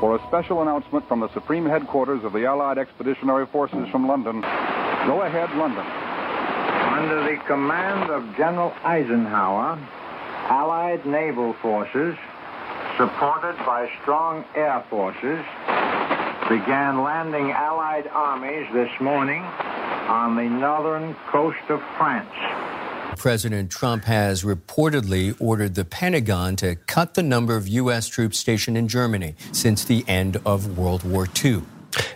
[0.00, 4.42] for a special announcement from the Supreme Headquarters of the Allied Expeditionary Forces from London,
[4.42, 5.86] go ahead, London.
[5.86, 9.78] Under the command of General Eisenhower,
[10.48, 12.14] Allied naval forces,
[12.96, 15.40] supported by strong air forces,
[16.48, 22.28] began landing Allied armies this morning on the northern coast of France.
[23.16, 28.08] President Trump has reportedly ordered the Pentagon to cut the number of U.S.
[28.08, 31.62] troops stationed in Germany since the end of World War II.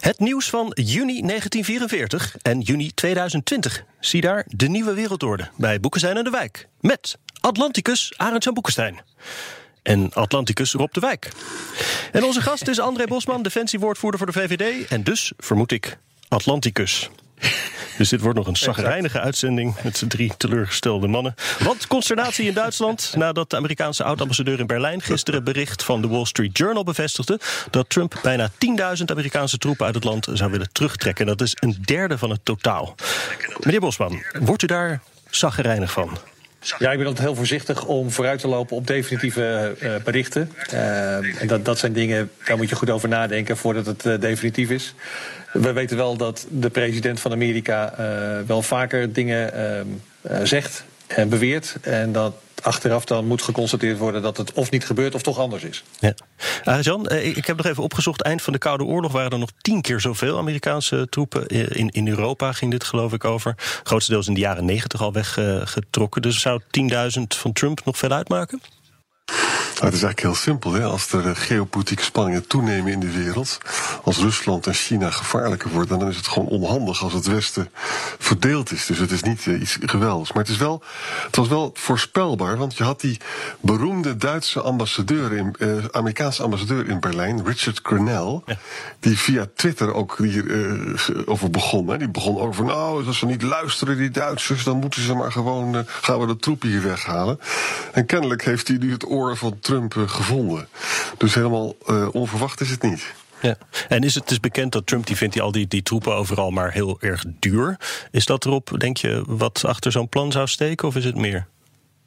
[0.00, 3.84] Het nieuws van juni 1944 en juni 2020.
[4.00, 6.68] Zie daar de nieuwe wereldorde bij Boekenstein en de Wijk.
[6.80, 9.00] Met Atlanticus Arends en Boekenstein.
[9.82, 11.28] En Atlanticus Rob de Wijk.
[12.12, 14.88] En onze gast is André Bosman, defensiewoordvoerder voor de VVD.
[14.88, 15.98] En dus vermoed ik
[16.28, 17.10] Atlanticus.
[18.00, 21.34] Dus dit wordt nog een zagrijnige uitzending met drie teleurgestelde mannen.
[21.58, 26.24] Want consternatie in Duitsland nadat de Amerikaanse oud-ambassadeur in Berlijn gisteren bericht van de Wall
[26.24, 28.50] Street Journal bevestigde dat Trump bijna
[28.98, 31.26] 10.000 Amerikaanse troepen uit het land zou willen terugtrekken.
[31.26, 32.94] Dat is een derde van het totaal.
[33.58, 36.18] Meneer Bosman, wordt u daar zagrijnig van?
[36.78, 40.52] Ja, ik ben altijd heel voorzichtig om vooruit te lopen op definitieve uh, berichten.
[40.72, 44.20] Uh, en dat, dat zijn dingen, daar moet je goed over nadenken voordat het uh,
[44.20, 44.94] definitief is.
[45.52, 47.94] We weten wel dat de president van Amerika
[48.46, 49.52] wel vaker dingen
[50.42, 51.76] zegt en beweert.
[51.80, 55.62] En dat achteraf dan moet geconstateerd worden dat het of niet gebeurt of toch anders
[55.64, 55.84] is.
[55.98, 56.14] Ja.
[56.64, 58.22] Arjan, ik heb nog even opgezocht.
[58.22, 61.46] Eind van de Koude Oorlog waren er nog tien keer zoveel Amerikaanse troepen.
[61.46, 63.54] In, in Europa ging dit geloof ik over.
[63.82, 66.22] Grootstedeels in de jaren negentig al weggetrokken.
[66.22, 66.60] Dus zou
[67.18, 68.60] 10.000 van Trump nog veel uitmaken?
[69.80, 70.72] Nou, het is eigenlijk heel simpel.
[70.72, 70.84] Hè?
[70.84, 73.58] Als er geopolitieke spanningen toenemen in de wereld,
[74.02, 77.70] als Rusland en China gevaarlijker worden, dan is het gewoon onhandig als het Westen
[78.18, 78.86] verdeeld is.
[78.86, 80.32] Dus het is niet uh, iets geweldigs.
[80.32, 80.82] Maar het, is wel,
[81.24, 83.20] het was wel voorspelbaar, want je had die
[83.60, 88.58] beroemde Duitse ambassadeur, in, uh, Amerikaanse ambassadeur in Berlijn, Richard Grenell, ja.
[88.98, 91.88] die via Twitter ook hier uh, over begon.
[91.88, 91.98] Hè?
[91.98, 95.84] Die begon over, nou, als ze niet luisteren, die Duitsers, dan moeten ze maar gewoon,
[95.86, 97.40] gaan we de troepen hier weghalen.
[97.92, 100.68] En kennelijk heeft hij nu het oor van Trump gevonden.
[101.18, 103.14] Dus helemaal uh, onverwacht is het niet.
[103.42, 103.56] Ja.
[103.88, 106.50] En is het is bekend dat Trump die vindt die al die, die troepen overal
[106.50, 107.76] maar heel erg duur.
[108.10, 111.46] Is dat erop, denk je, wat achter zo'n plan zou steken of is het meer?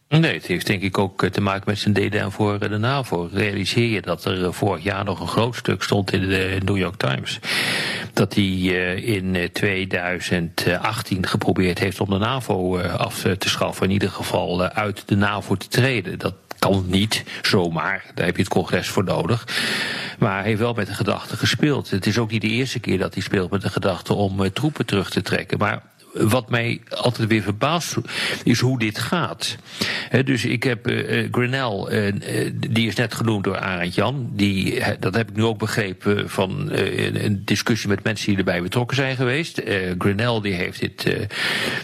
[0.08, 3.30] Nee, het heeft denk ik ook te maken met zijn DDM voor de NAVO.
[3.32, 6.96] Realiseer je dat er vorig jaar nog een groot stuk stond in de New York
[6.96, 7.40] Times.
[8.14, 8.44] Dat hij
[8.96, 13.86] in 2018 geprobeerd heeft om de NAVO af te schaffen.
[13.86, 16.20] In ieder geval uit de NAVO te treden.
[16.20, 19.48] Dat kan niet zomaar, daar heb je het congres voor nodig.
[20.20, 21.90] Maar hij heeft wel met de gedachte gespeeld.
[21.90, 24.50] Het is ook niet de eerste keer dat hij speelt met de gedachte om uh,
[24.50, 25.58] troepen terug te trekken.
[25.58, 25.82] Maar
[26.14, 27.96] wat mij altijd weer verbaast
[28.44, 29.58] is hoe dit gaat.
[30.10, 34.30] He, dus ik heb uh, Grinnell, uh, die is net genoemd door Arend Jan.
[34.32, 38.62] Die, dat heb ik nu ook begrepen van uh, een discussie met mensen die erbij
[38.62, 39.62] betrokken zijn geweest.
[39.98, 41.28] Grinnell die heeft dit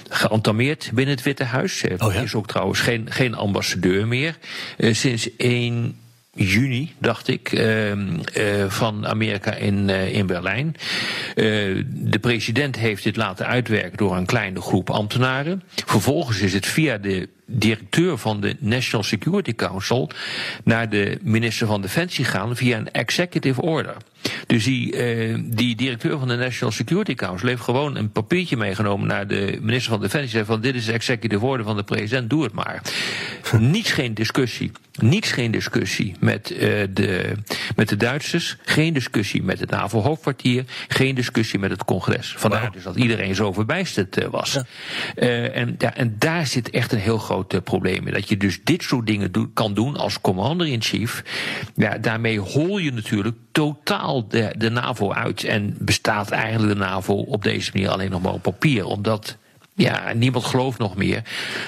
[0.10, 1.84] geantameerd binnen het Witte Huis.
[1.98, 2.22] oh, ja?
[2.22, 4.38] is ook trouwens geen, geen ambassadeur meer.
[4.78, 5.96] sinds 1
[6.34, 7.96] juni, dacht ik, uh, uh,
[8.68, 10.76] van Amerika in, uh, in Berlijn.
[11.86, 15.64] de president heeft dit laten uitwerken door een kleine groep ambtenaren.
[15.86, 20.10] Vervolgens is het via de directeur van de National Security Council
[20.64, 23.96] naar de minister van Defensie gaan via een executive order.
[24.48, 29.08] Dus die, uh, die directeur van de National Security Council heeft gewoon een papiertje meegenomen
[29.08, 30.30] naar de minister van Defensie.
[30.30, 32.82] Zei van dit is de executive order van de president, doe het maar.
[33.60, 34.72] Niets geen discussie.
[35.02, 37.32] Niets geen discussie met, uh, de,
[37.76, 38.58] met de Duitsers.
[38.64, 40.64] Geen discussie met het NAVO-hoofdkwartier.
[40.88, 42.34] Geen discussie met het congres.
[42.38, 42.74] Vandaar wow.
[42.74, 44.54] dus dat iedereen zo verbijsterd uh, was.
[44.54, 44.64] Ja.
[45.50, 48.14] En, ja, en daar zit echt een heel groot probleem in.
[48.14, 51.24] Dat je dus dit soort dingen do kan doen als commander-in-chief.
[51.76, 55.44] Ja, daarmee hol je natuurlijk totaal de, de NAVO uit.
[55.44, 58.86] En bestaat eigenlijk de NAVO op deze manier alleen nog maar op papier.
[58.86, 59.38] Omdat
[59.80, 61.24] ja, niemand gelooft nog meer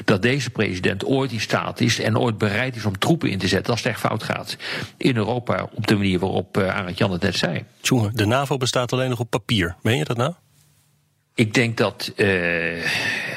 [0.05, 3.47] dat deze president ooit in staat is en ooit bereid is om troepen in te
[3.47, 4.57] zetten als het echt fout gaat.
[4.97, 7.63] In Europa op de manier waarop uh, Arend Jan het net zei.
[7.81, 9.75] Tjonge, de NAVO bestaat alleen nog op papier.
[9.81, 10.33] Meen je dat nou?
[11.35, 12.85] Ik denk dat, uh,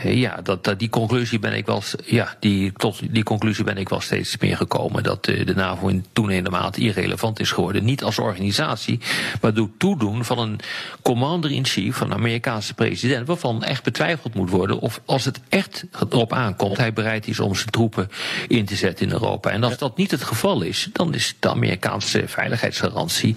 [0.04, 3.88] ja, dat, dat, die conclusie ben ik wel, ja, die, tot die conclusie ben ik
[3.88, 5.02] wel steeds meer gekomen.
[5.02, 7.84] Dat uh, de NAVO in toenemende mate irrelevant is geworden.
[7.84, 9.00] Niet als organisatie,
[9.40, 10.60] maar door toedoen van een
[11.02, 13.26] commander-in-chief van de Amerikaanse president.
[13.26, 17.54] Waarvan echt betwijfeld moet worden of als het echt erop aankomt, hij bereid is om
[17.54, 18.08] zijn troepen
[18.48, 19.50] in te zetten in Europa.
[19.50, 23.36] En als dat niet het geval is, dan is de Amerikaanse veiligheidsgarantie,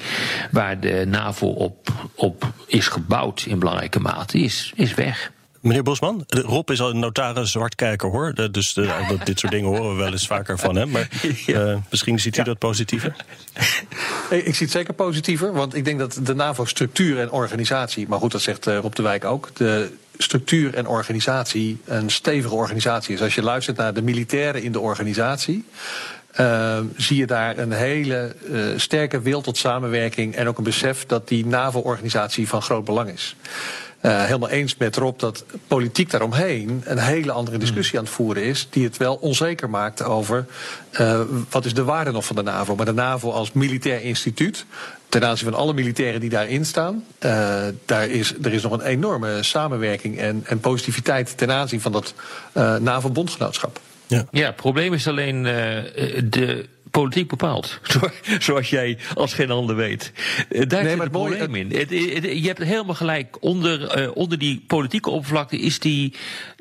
[0.51, 5.31] waar de NAVO op, op is gebouwd in belangrijke mate, is, is weg.
[5.61, 8.51] Meneer Bosman, Rob is al een notaris zwartkijker hoor.
[8.51, 10.89] Dus de, dit soort dingen horen we wel eens vaker van hem.
[10.89, 11.09] Maar
[11.47, 13.15] uh, misschien ziet u dat positiever?
[14.29, 15.53] Ik zie het zeker positiever.
[15.53, 18.07] Want ik denk dat de NAVO-structuur en organisatie.
[18.07, 19.49] Maar goed, dat zegt Rob de Wijk ook.
[19.53, 23.21] De structuur en organisatie een stevige organisatie is.
[23.21, 25.65] Als je luistert naar de militairen in de organisatie.
[26.39, 31.05] Uh, zie je daar een hele uh, sterke wil tot samenwerking en ook een besef
[31.05, 33.35] dat die NAVO-organisatie van groot belang is.
[34.07, 38.43] Uh, helemaal eens met Rob dat politiek daaromheen een hele andere discussie aan het voeren
[38.43, 38.67] is.
[38.69, 40.45] Die het wel onzeker maakt over
[40.99, 42.75] uh, wat is de waarde nog van de NAVO.
[42.75, 44.65] Maar de NAVO als militair instituut,
[45.09, 48.81] ten aanzien van alle militairen die daarin staan, uh, daar is, er is nog een
[48.81, 52.13] enorme samenwerking en, en positiviteit ten aanzien van dat
[52.79, 53.79] NAVO-bondgenootschap.
[54.05, 54.25] Ja.
[54.31, 56.65] ja, het probleem is alleen de
[57.01, 57.79] politiek bepaald.
[58.39, 60.11] Zoals jij als geen ander weet.
[60.49, 61.69] Eh, daar nee, zit het probleem in.
[62.41, 63.37] Je hebt helemaal gelijk.
[63.39, 66.13] Onder, uh, onder die politieke oppervlakte is die,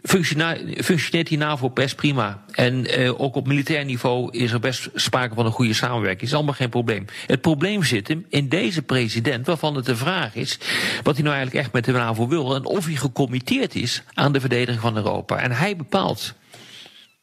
[0.02, 2.44] functioneert die NAVO best prima.
[2.50, 6.22] En uh, ook op militair niveau is er best sprake van een goede samenwerking.
[6.22, 7.04] Is allemaal geen probleem.
[7.26, 10.58] Het probleem zit hem in deze president, waarvan het de vraag is
[11.02, 12.54] wat hij nou eigenlijk echt met de NAVO wil.
[12.54, 15.38] En of hij gecommitteerd is aan de verdediging van Europa.
[15.38, 16.34] En hij bepaalt.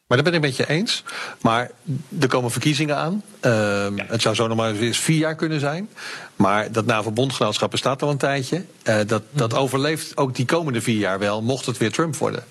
[0.08, 1.04] Maar dat ben ik met je eens.
[1.42, 1.72] Maar
[2.20, 3.24] er komen verkiezingen aan.
[3.42, 5.90] Uh, Het zou zo nog maar eens vier jaar kunnen zijn.
[6.36, 8.66] Maar dat NAVO-bondgenootschap bestaat al een tijdje.
[8.84, 9.60] Uh, dat, dat mhm.
[9.60, 12.44] overleeft ook die komende vier jaar wel, mocht het weer Trump worden.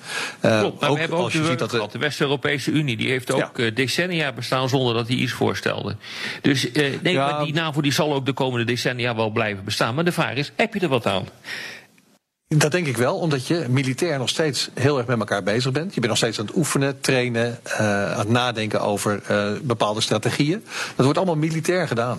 [0.45, 1.89] Uh, Klopt, maar ook, we hebben ook de, dat de...
[1.91, 2.97] de West-Europese Unie.
[2.97, 3.65] Die heeft ook ja.
[3.65, 5.97] Eh, decennia bestaan zonder dat hij iets voorstelde.
[6.41, 7.31] Dus nee, ja.
[7.31, 9.95] maar die NAVO die zal ook de komende decennia wel blijven bestaan.
[9.95, 11.29] Maar de vraag is, heb je er wat aan?
[12.57, 15.95] Dat denk ik wel, omdat je militair nog steeds heel erg met elkaar bezig bent.
[15.95, 20.01] Je bent nog steeds aan het oefenen, trainen, uh, aan het nadenken over uh, bepaalde
[20.01, 20.65] strategieën.
[20.95, 22.19] Dat wordt allemaal militair gedaan.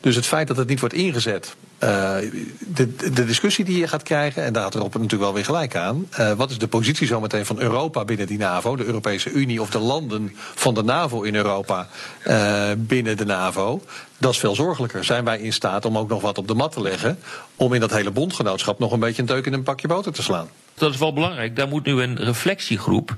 [0.00, 1.56] Dus het feit dat het niet wordt ingezet.
[1.84, 2.16] Uh,
[2.58, 5.76] de, de, discussie die je gaat krijgen, en daar had Rob natuurlijk wel weer gelijk
[5.76, 6.08] aan.
[6.18, 9.70] Uh, wat is de positie zometeen van Europa binnen die NAVO, de Europese Unie of
[9.70, 11.88] de landen van de NAVO in Europa
[12.26, 13.82] uh, binnen de NAVO?
[14.18, 15.04] Dat is veel zorgelijker.
[15.04, 17.18] Zijn wij in staat om ook nog wat op de mat te leggen
[17.56, 20.22] om in dat hele bondgenootschap nog een beetje een deuk in een pakje boter te
[20.22, 20.48] slaan?
[20.80, 21.56] Dat is wel belangrijk.
[21.56, 23.14] Daar moet nu een reflectiegroep,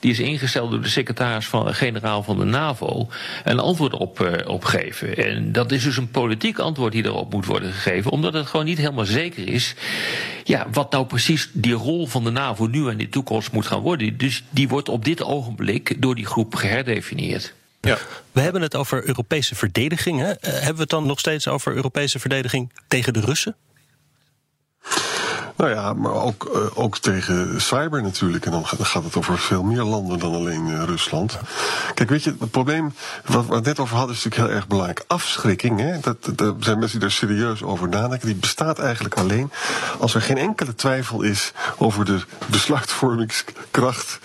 [0.00, 3.08] die is ingesteld door de secretaris van generaal van de NAVO,
[3.44, 5.16] een antwoord op, uh, op geven.
[5.16, 8.66] En dat is dus een politiek antwoord die erop moet worden gegeven, omdat het gewoon
[8.66, 9.74] niet helemaal zeker is
[10.44, 13.66] ja, wat nou precies die rol van de NAVO nu en in de toekomst moet
[13.66, 14.16] gaan worden.
[14.16, 17.54] Dus die wordt op dit ogenblik door die groep geherdefinieerd.
[17.80, 17.98] Ja.
[18.32, 20.20] We hebben het over Europese verdediging.
[20.20, 20.30] Hè?
[20.30, 23.56] Uh, hebben we het dan nog steeds over Europese verdediging tegen de Russen?
[25.62, 28.46] Nou ja, maar ook, uh, ook tegen cyber natuurlijk.
[28.46, 31.38] En dan gaat het over veel meer landen dan alleen uh, Rusland.
[31.94, 32.94] Kijk, weet je, het probleem
[33.26, 35.04] wat we het net over hadden is natuurlijk heel erg belangrijk.
[35.06, 36.00] Afschrikking, hè?
[36.00, 38.26] Dat, dat zijn mensen die daar serieus over nadenken.
[38.26, 39.50] Die bestaat eigenlijk alleen
[39.98, 44.18] als er geen enkele twijfel is over de besluitvormingskracht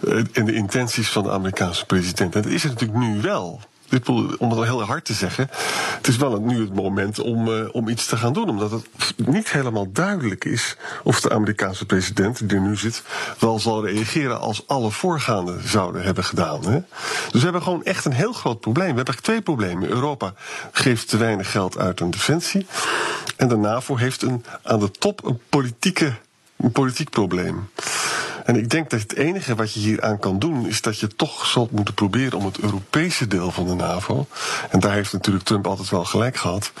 [0.00, 2.34] uh, en de intenties van de Amerikaanse president.
[2.34, 3.60] En dat is het natuurlijk nu wel
[4.38, 5.48] om het wel heel hard te zeggen,
[5.96, 8.48] het is wel nu het moment om, uh, om iets te gaan doen.
[8.48, 8.86] Omdat het
[9.16, 13.02] niet helemaal duidelijk is of de Amerikaanse president, die er nu zit,
[13.38, 16.64] wel zal reageren als alle voorgaande zouden hebben gedaan.
[16.64, 16.80] Hè?
[17.30, 18.90] Dus we hebben gewoon echt een heel groot probleem.
[18.90, 19.88] We hebben twee problemen.
[19.88, 20.34] Europa
[20.72, 22.66] geeft te weinig geld uit aan defensie.
[23.36, 26.14] En de NAVO heeft een, aan de top een, politieke,
[26.56, 27.68] een politiek probleem.
[28.44, 31.06] En ik denk dat het enige wat je hier aan kan doen, is dat je
[31.06, 34.26] toch zult moeten proberen om het Europese deel van de NAVO,
[34.70, 36.72] en daar heeft natuurlijk Trump altijd wel gelijk gehad,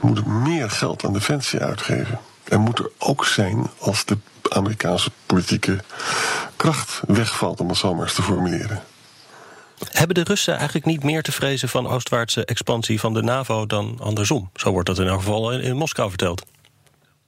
[0.00, 2.20] moet meer geld aan defensie uitgeven.
[2.44, 4.18] En moet er ook zijn als de
[4.48, 5.78] Amerikaanse politieke
[6.56, 8.82] kracht wegvalt, om het zo maar eens te formuleren.
[9.90, 13.98] Hebben de Russen eigenlijk niet meer te vrezen van oostwaartse expansie van de NAVO dan
[14.00, 14.50] andersom?
[14.54, 16.42] Zo wordt dat in elk geval in Moskou verteld.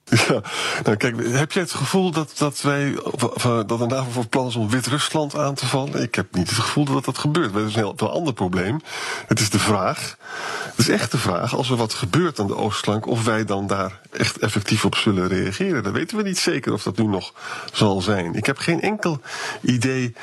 [0.29, 0.43] Ja,
[0.85, 2.99] nou kijk, heb jij het gevoel dat, dat wij,
[3.41, 6.03] dat de NAVO van plan is om Wit-Rusland aan te vallen?
[6.03, 7.53] Ik heb niet het gevoel dat dat gebeurt.
[7.53, 8.81] Dat is een heel, ander probleem.
[9.27, 10.17] Het is de vraag,
[10.65, 13.67] het is echt de vraag, als er wat gebeurt aan de oostflank, of wij dan
[13.67, 15.83] daar echt effectief op zullen reageren.
[15.83, 17.33] Dan weten we niet zeker of dat nu nog
[17.73, 18.35] zal zijn.
[18.35, 19.21] Ik heb geen enkel
[19.61, 20.15] idee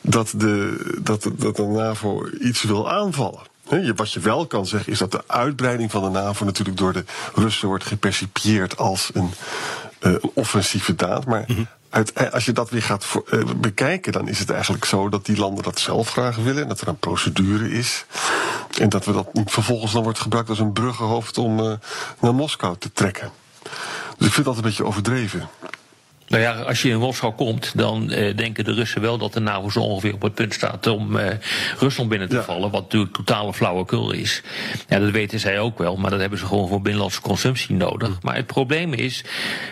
[0.00, 3.47] dat de, dat, dat de NAVO iets wil aanvallen.
[3.96, 7.04] Wat je wel kan zeggen is dat de uitbreiding van de NAVO natuurlijk door de
[7.34, 9.30] Russen wordt gepercipieerd als een
[9.98, 11.24] een offensieve daad.
[11.26, 11.62] Maar Mhm.
[11.90, 15.26] uit, als je dat weer gaat voor- eh, bekijken, dan is het eigenlijk zo dat
[15.26, 16.62] die landen dat zelf graag willen.
[16.62, 18.04] En dat er een procedure is.
[18.78, 21.72] En dat we dat niet vervolgens dan wordt gebruikt als een bruggenhoofd om eh,
[22.20, 23.30] naar Moskou te trekken.
[24.18, 25.48] Dus ik vind dat een beetje overdreven.
[26.28, 29.40] Nou ja, als je in Moskou komt, dan eh, denken de Russen wel dat de
[29.40, 31.34] NAVO zo ongeveer op het punt staat om eh,
[31.78, 32.42] Rusland binnen te Ja.
[32.42, 32.70] vallen.
[32.70, 34.42] Wat natuurlijk totale flauwekul is.
[34.88, 38.22] Ja, dat weten zij ook wel, maar dat hebben ze gewoon voor binnenlandse consumptie nodig.
[38.22, 39.24] Maar het probleem is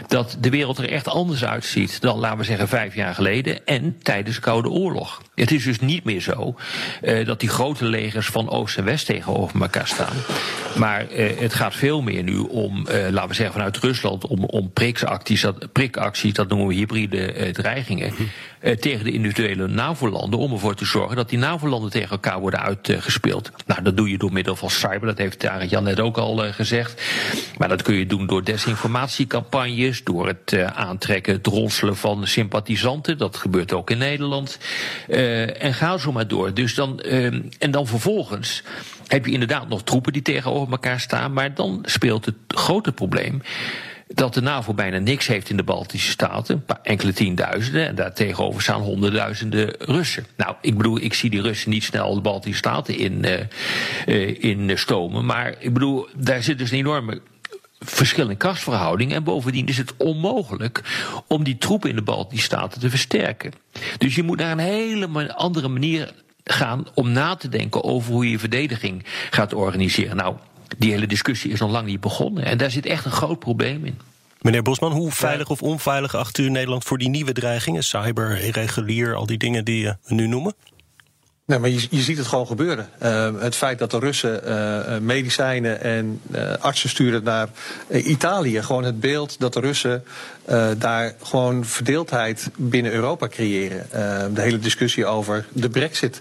[0.08, 3.96] dat de wereld er echt anders uitziet dan, laten we zeggen, vijf jaar geleden en
[4.02, 5.22] tijdens de Koude Oorlog.
[5.34, 6.54] Het is dus niet meer zo
[7.02, 10.16] eh, dat die grote legers van Oost en West tegenover elkaar staan.
[10.76, 15.40] Maar het gaat veel meer nu om, laten we zeggen, vanuit Rusland, om, om prikacties,
[15.40, 18.12] dat, prikacties, dat noemen we hybride eh, dreigingen,
[18.60, 22.60] eh, tegen de individuele NAVO-landen, om ervoor te zorgen dat die NAVO-landen tegen elkaar worden
[22.60, 23.50] uitgespeeld.
[23.66, 26.44] nou, dat doe je door middel van cyber, dat heeft Arend Jan net ook al
[26.44, 27.02] eh, gezegd.
[27.58, 33.18] Maar dat kun je doen door desinformatiecampagnes, door het aantrekken, het ronselen van sympathisanten.
[33.18, 34.58] Dat gebeurt ook in Nederland.
[35.08, 36.54] Eh, en ga zo maar door.
[36.54, 37.00] Dus dan,
[37.58, 38.62] en dan vervolgens
[39.06, 41.32] heb je inderdaad nog troepen die tegenover elkaar staan.
[41.32, 43.42] Maar dan speelt het grote probleem
[44.06, 46.54] dat de NAVO bijna niks heeft in de Baltische Staten.
[46.54, 47.86] Een paar enkele tienduizenden.
[47.86, 50.26] En daartegenover staan honderdduizenden Russen.
[50.36, 54.70] Nou, ik bedoel, ik zie die Russen niet snel de Baltische Staten in, eh, in
[54.70, 55.24] eh, stomen.
[55.24, 57.20] Maar ik bedoel, daar zit dus een enorme
[57.78, 59.12] verschil in.
[59.12, 60.82] En bovendien is het onmogelijk
[61.26, 63.52] om die troepen in de Baltische Staten te versterken.
[63.98, 66.12] Dus je moet naar een hele andere manier
[66.44, 70.16] gaan om na te denken over hoe je verdediging gaat organiseren.
[70.16, 70.36] Nou,
[70.78, 72.44] die hele discussie is nog lang niet begonnen.
[72.44, 73.98] En daar zit echt een groot probleem in.
[74.40, 77.84] Meneer Bosman, hoe veilig of onveilig acht u Nederland voor die nieuwe dreigingen?
[77.84, 80.54] Cyber, irregulier, al die dingen die eh, we nu noemen?
[81.46, 82.88] Nee, maar je, je ziet het gewoon gebeuren.
[82.98, 86.20] Eh, het feit dat de Russen eh, eh, medicijnen en
[86.60, 87.48] artsen sturen naar
[87.90, 88.62] Italië.
[88.62, 90.04] Gewoon het beeld dat de Russen
[90.78, 93.86] daar gewoon verdeeldheid binnen Europa creëren.
[94.34, 96.20] De hele discussie over de brexit.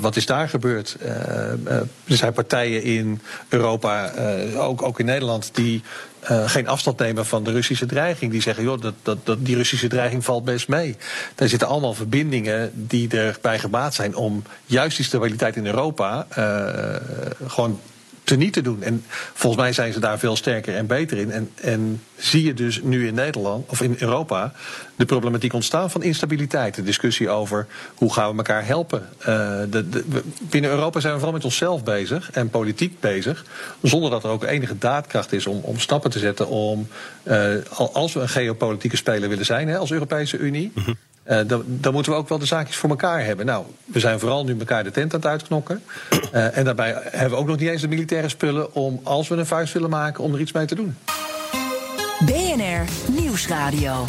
[0.00, 0.96] Wat is daar gebeurd?
[1.00, 4.12] Er zijn partijen in Europa,
[4.56, 5.82] ook, ook in Nederland, die
[6.24, 8.30] eh, geen afstand nemen van de Russische dreiging.
[8.30, 10.96] Die zeggen, joh, dat, dat, dat, die Russische dreiging valt best mee.
[11.34, 16.96] Daar zitten allemaal verbindingen die erbij gebaat zijn om juist die stabiliteit in Europa eh,
[17.46, 17.80] gewoon
[18.24, 18.82] teniet te doen.
[18.82, 21.30] En volgens mij zijn ze daar veel sterker en beter in.
[21.30, 24.52] En, en zie je dus nu in Nederland of in Europa
[24.96, 26.74] de problematiek ontstaan van instabiliteit.
[26.74, 29.08] De discussie over hoe gaan we elkaar helpen.
[29.18, 29.26] Eh,
[29.70, 30.04] de,
[30.38, 33.44] binnen Europa zijn we vooral met onszelf bezig en politiek bezig.
[33.82, 36.88] Zonder dat er ook enige daadkracht is om, om stappen te zetten om,
[37.22, 40.72] eh, al- als we een geopolitieke speler willen zijn hè, als Europese Unie.
[41.24, 43.46] Eh, dan, dan moeten we ook wel de zaakjes voor elkaar hebben.
[43.46, 45.82] Nou, we zijn vooral nu elkaar de tent aan het uitknokken.
[46.32, 49.36] Eh, en daarbij hebben we ook nog niet eens de militaire spullen om, als we
[49.36, 50.96] een vuist willen maken, om er iets mee te doen.
[52.24, 54.04] BNR Nieuwsradio.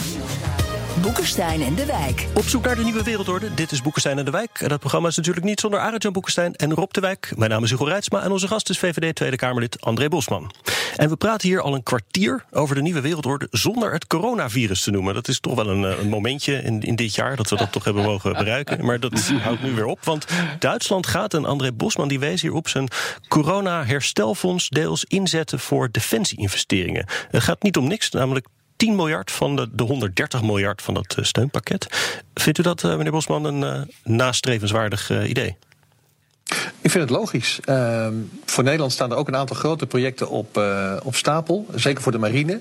[1.01, 2.27] Boekenstein en de Wijk.
[2.33, 3.53] Op zoek naar de nieuwe wereldorde.
[3.53, 4.59] Dit is Boekenstein en de Wijk.
[4.61, 7.31] En dat programma is natuurlijk niet zonder Arend-Jan Boekenstein en Rob de Wijk.
[7.35, 10.51] Mijn naam is Hugo Reitsma en onze gast is VVD Tweede Kamerlid André Bosman.
[10.95, 14.91] En we praten hier al een kwartier over de nieuwe wereldorde zonder het coronavirus te
[14.91, 15.13] noemen.
[15.13, 17.71] Dat is toch wel een, eh, een momentje in, in dit jaar dat we dat
[17.71, 18.85] toch hebben mogen bereiken.
[18.85, 20.03] Maar dat houdt nu weer op.
[20.03, 20.25] Want
[20.59, 22.87] Duitsland gaat, en André Bosman die wees hierop, zijn
[23.27, 27.05] corona-herstelfonds deels inzetten voor defensie-investeringen.
[27.29, 31.15] Het gaat niet om niks, namelijk 10 miljard van de, de 130 miljard van dat
[31.17, 31.88] eh, steunpakket.
[32.34, 35.55] Vindt u dat, eh, meneer Bosman, een eh, nastrevenswaardig idee?
[36.82, 37.60] Ik vind het logisch.
[37.63, 38.13] Ehm,
[38.46, 40.62] voor Nederland staan er ook een aantal grote projecten op,
[41.03, 41.67] op stapel.
[41.75, 42.60] Zeker voor de marine.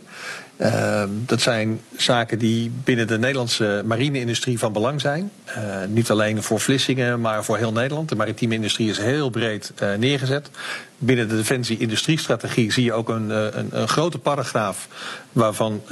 [0.57, 5.31] Ehm, dat zijn zaken die binnen de Nederlandse marine-industrie van belang zijn.
[5.45, 8.09] Eh, niet alleen voor Vlissingen, maar voor heel Nederland.
[8.09, 10.51] De maritieme industrie is heel breed eh, neergezet.
[10.99, 14.89] Binnen de defensie-industriestrategie zie je ook een, eh, een, een grote paragraaf
[15.33, 15.83] waarvan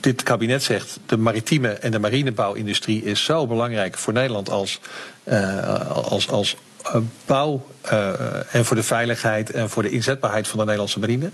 [0.00, 4.80] dit kabinet zegt: de maritieme en de marinebouwindustrie is zo belangrijk voor Nederland als,
[6.02, 6.56] als, als
[7.26, 7.66] bouw
[8.50, 11.30] en voor de veiligheid en voor de inzetbaarheid van de Nederlandse marine.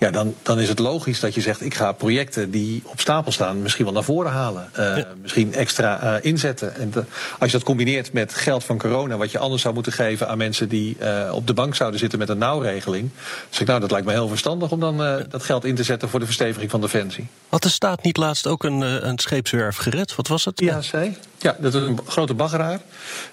[0.00, 3.32] Ja, dan, dan is het logisch dat je zegt: ik ga projecten die op stapel
[3.32, 4.68] staan misschien wel naar voren halen.
[4.72, 6.74] Eh, Misschien extra eh, inzetten.
[6.76, 7.04] En de-
[7.38, 10.38] als je dat combineert met geld van corona, wat je anders zou moeten geven aan
[10.38, 13.10] mensen die eh, op de bank zouden zitten met een nauwregeling.
[13.50, 14.96] zeg ik, nou, dat lijkt me heel verstandig om dan
[15.28, 17.26] dat geld in te zetten voor de versteviging van defensie.
[17.48, 20.14] Had de staat niet laatst ook een, een scheepswerf gered?
[20.14, 20.60] Wat was het?
[20.60, 22.78] IHC, ja, dat is een grote baggeraar.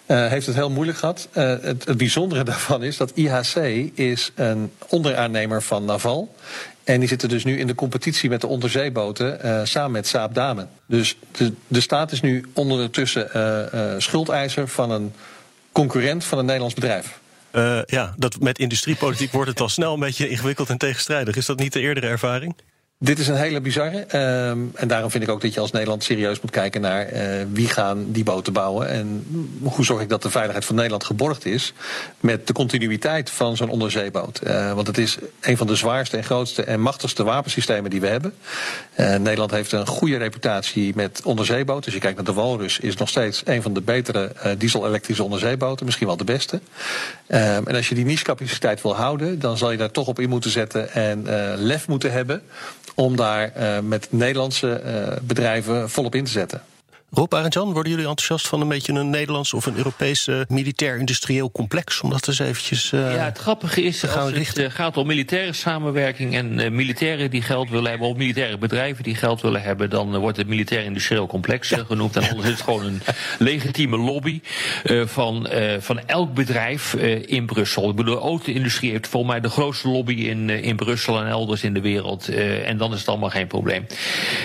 [0.05, 1.27] Eh, heeft het heel moeilijk gehad.
[1.31, 3.55] Eh, het, bijzondere daarvan is dat IHC
[3.93, 6.35] is een onderaannemer van Naval.
[6.83, 10.33] En die zitten dus nu in de competitie met de onderzeeboten eh, samen met Saab
[10.33, 10.69] Damen.
[10.85, 13.29] Dus de, de staat is nu ondertussen
[14.01, 15.13] schuldeiser van een
[15.71, 17.19] concurrent van een Nederlands bedrijf.
[17.85, 21.35] Ja, dat met industriepolitiek wordt het al snel een beetje ingewikkeld en tegenstrijdig.
[21.35, 22.55] Is dat niet de eerdere ervaring?
[22.97, 23.99] Dit is een hele bizarre.
[23.99, 27.45] ehm, en daarom vind ik ook dat je als Nederland serieus moet kijken naar eh,
[27.51, 28.89] wie gaan die boten bouwen.
[28.89, 29.25] En
[29.61, 31.73] hoe zorg ik dat de veiligheid van Nederland geborgd is.
[32.19, 34.39] Met de continuïteit van zo'n onderzeeboot.
[34.39, 38.07] Eh, want het is een van de zwaarste en grootste en machtigste wapensystemen die we
[38.07, 38.33] hebben.
[38.93, 41.85] Eh, Nederland heeft een goede reputatie met onderzeeboten.
[41.85, 45.85] Als je kijkt naar de Walrus, is nog steeds een van de betere diesel-elektrische onderzeeboten.
[45.85, 46.59] Misschien wel de beste.
[47.27, 50.29] Ehm, en als je die niche-capaciteit wil houden, dan zal je daar toch op in
[50.29, 51.23] moeten zetten en
[51.57, 52.43] lef moeten hebben
[52.95, 56.61] om daar eh, met Nederlandse eh, bedrijven volop in te zetten.
[57.15, 62.01] Rob Arendjan, worden jullie enthousiast van een beetje een Nederlands of een Europees militair-industrieel complex?
[62.01, 62.91] Om dat eens eventjes.
[62.91, 64.65] eh, Ja, het grappige is, als het richten.
[64.65, 69.03] eh, gaat om militaire samenwerking en eh, militairen die geld willen hebben, of militaire bedrijven
[69.03, 72.15] die geld willen hebben, dan wordt het militair-industrieel complex genoemd.
[72.15, 73.01] En anders is het gewoon een
[73.39, 74.41] legitieme lobby
[75.05, 75.47] van,
[75.79, 76.93] van elk bedrijf
[77.25, 77.89] in Brussel.
[77.89, 81.63] Ik bedoel, de auto-industrie heeft volgens mij de grootste lobby in, in Brussel en elders
[81.63, 82.29] in de wereld.
[82.65, 83.85] en dan is het allemaal geen probleem.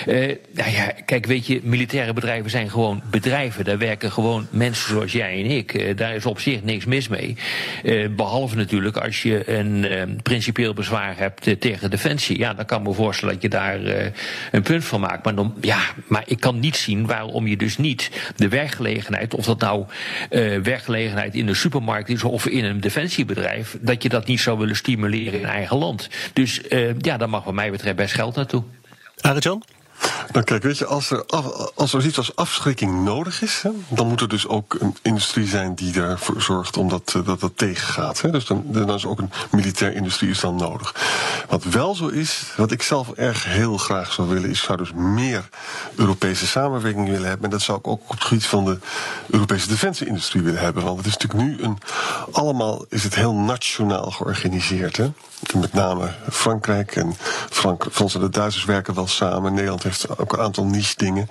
[0.06, 3.64] Nou ja, kijk, weet je, militaire bedrijven zijn gewoon bedrijven.
[3.64, 5.74] Daar werken gewoon mensen zoals jij en ik.
[5.74, 7.36] Eh, daar is op zich niks mis mee.
[7.84, 12.38] Eh, behalve natuurlijk als je een eh, principieel bezwaar hebt tegen defensie.
[12.38, 13.80] Ja, dan kan me voorstellen dat je daar
[14.50, 15.24] een punt van maakt.
[15.24, 19.44] Maar, dan, ja, maar ik kan niet zien waarom je dus niet de werkgelegenheid, of
[19.44, 19.84] dat nou
[20.62, 24.76] werkgelegenheid in een supermarkt is of in een defensiebedrijf, dat je dat niet zou willen
[24.76, 26.08] stimuleren in eigen land.
[26.32, 26.60] Dus
[26.98, 28.62] ja, daar mag wat mij betreft best geld naartoe.
[29.20, 29.62] Arendjan?
[30.32, 31.26] Nou kijk, weet je, als er,
[31.74, 35.74] als er iets als afschrikking nodig is, dan moet er dus ook een industrie zijn
[35.74, 38.20] die ervoor zorgt om dat eh, dat, dat tegengaat.
[38.20, 38.30] Hè.
[38.30, 40.94] Dus dan, dan is ook een militair industrie is dan nodig.
[41.48, 44.92] Wat wel zo is, wat ik zelf erg heel graag zou willen, is zou dus
[44.92, 45.48] meer
[45.94, 47.44] Europese samenwerking willen hebben.
[47.44, 48.78] En dat zou ik ook op het gebied van de
[49.30, 50.84] Europese defensieindustrie willen hebben.
[50.84, 51.78] Want het is natuurlijk nu een,
[52.32, 54.96] allemaal is het heel nationaal georganiseerd.
[54.96, 55.10] Hè.
[55.56, 57.14] Met name Frankrijk en
[57.50, 59.54] Frank, Frans en de Duitsers werken wel samen.
[59.54, 59.82] Nederland
[60.16, 61.28] ook een aantal niche dingen.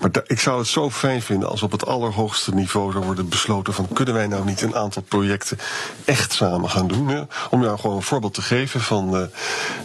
[0.00, 3.74] Maar ik zou het zo fijn vinden als op het allerhoogste niveau zou worden besloten
[3.74, 5.58] van kunnen wij nou niet een aantal projecten
[6.04, 7.28] echt samen gaan doen.
[7.50, 9.22] Om jou gewoon een voorbeeld te geven van eh,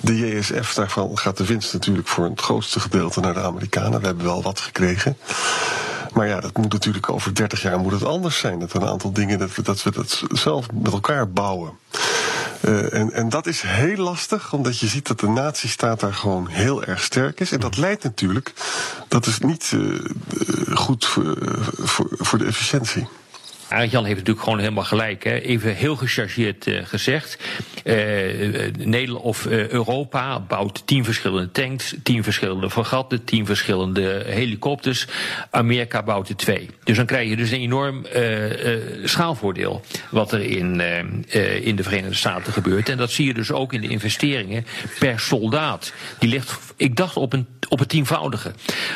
[0.01, 3.99] de JSF, daarvan gaat de winst natuurlijk voor het grootste gedeelte naar de Amerikanen.
[3.99, 5.17] We hebben wel wat gekregen.
[6.13, 8.59] Maar ja, dat moet natuurlijk over 30 jaar moet het anders zijn.
[8.59, 11.71] Dat een aantal dingen dat we dat, we dat zelf met elkaar bouwen.
[12.63, 16.47] Eh, en, en dat is heel lastig, omdat je ziet dat de nazistaat daar gewoon
[16.47, 17.51] heel erg sterk is.
[17.51, 18.53] En dat leidt natuurlijk,
[19.07, 21.37] dat is niet eh, eh, goed voor,
[21.73, 23.07] voor, voor de efficiëntie.
[23.73, 25.23] Arend-Jan heeft natuurlijk gewoon helemaal gelijk.
[25.23, 25.39] Hè.
[25.39, 27.37] Even heel gechargeerd eh, gezegd.
[27.83, 35.07] Eh, eh, Nederland of Europa bouwt tien verschillende tanks, tien verschillende fregatten, tien verschillende helikopters.
[35.49, 36.69] Amerika bouwt er twee.
[36.83, 38.05] Dus dan krijg je dus een enorm
[39.03, 40.81] schaalvoordeel wat er in,
[41.63, 42.89] in de Verenigde Staten gebeurt.
[42.89, 44.65] En dat zie je dus ook in de investeringen
[44.99, 45.93] per soldaat.
[46.19, 48.51] Die ligt, ik dacht, op een op het tienvoudige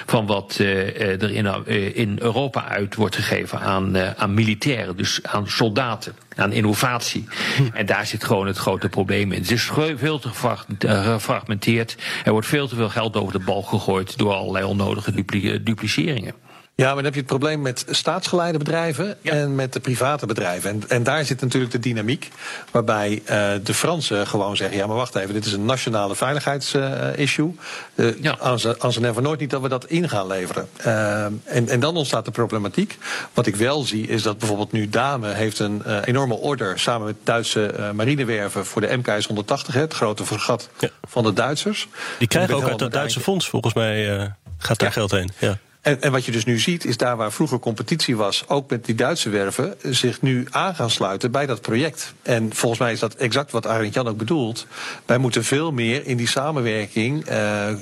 [0.06, 4.34] van wat er in, in Europa uit wordt gegeven aan, aan
[4.68, 7.28] militairen, dus aan soldaten, aan innovatie.
[7.74, 9.42] En daar zit gewoon het grote probleem in.
[9.42, 10.30] Het is veel te
[10.78, 11.98] eh, gefragmenteerd.
[12.24, 16.34] Er wordt veel te veel geld over de bal gegooid door allerlei onnodige dupli- dupliceringen.
[16.80, 20.70] Ja, maar dan heb je het probleem met staatsgeleide bedrijven en met de private bedrijven.
[20.70, 22.30] En, en daar zit natuurlijk de dynamiek,
[22.72, 27.56] waarbij eh, de Fransen gewoon zeggen: ja, maar wacht even, dit is een nationale veiligheidsissue.
[27.96, 28.32] Uh, Ja.
[28.80, 30.68] Als ze never nooit niet dat we dat in gaan leveren.
[30.78, 32.98] Eh, en, en dan ontstaat de problematiek.
[33.34, 37.08] Wat ik wel zie, is dat bijvoorbeeld nu Dame heeft een eh, enorme order samen
[37.08, 40.90] met Duitse eh, marinewerven voor de MKS 180, hè, het grote vergat Ja.
[41.08, 41.88] van de Duitsers.
[42.20, 44.26] Die krijgen ook uit het Duitse fonds, volgens mij eh,
[44.58, 44.94] gaat daar Ja.
[44.94, 45.32] geld heen.
[45.38, 45.58] Ja.
[45.88, 48.96] En, wat je dus nu ziet, is daar waar vroeger competitie was, ook met die
[48.96, 52.14] Duitse werven, zich nu aan gaan sluiten bij dat project.
[52.22, 54.68] En volgens mij is dat exact wat Arend Jan ook bedoelt.
[55.06, 57.78] Wij moeten veel meer in die samenwerking eh, eh,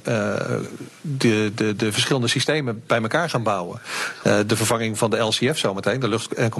[1.01, 3.81] de, de, de verschillende systemen bij elkaar gaan bouwen.
[4.23, 6.51] Eh, de vervanging van de LCF zometeen, de lucht- en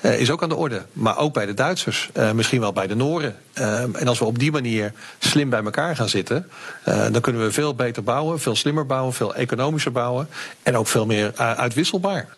[0.00, 0.82] eh, is ook aan de orde.
[0.92, 3.36] Maar ook bij de Duitsers, eh, misschien wel bij de Noren.
[3.52, 6.48] Eh, en als we op die manier slim bij elkaar gaan zitten,
[6.84, 10.28] eh, dan kunnen we veel beter bouwen, veel slimmer bouwen, veel economischer bouwen
[10.62, 12.28] en ook veel meer eh, uitwisselbaar.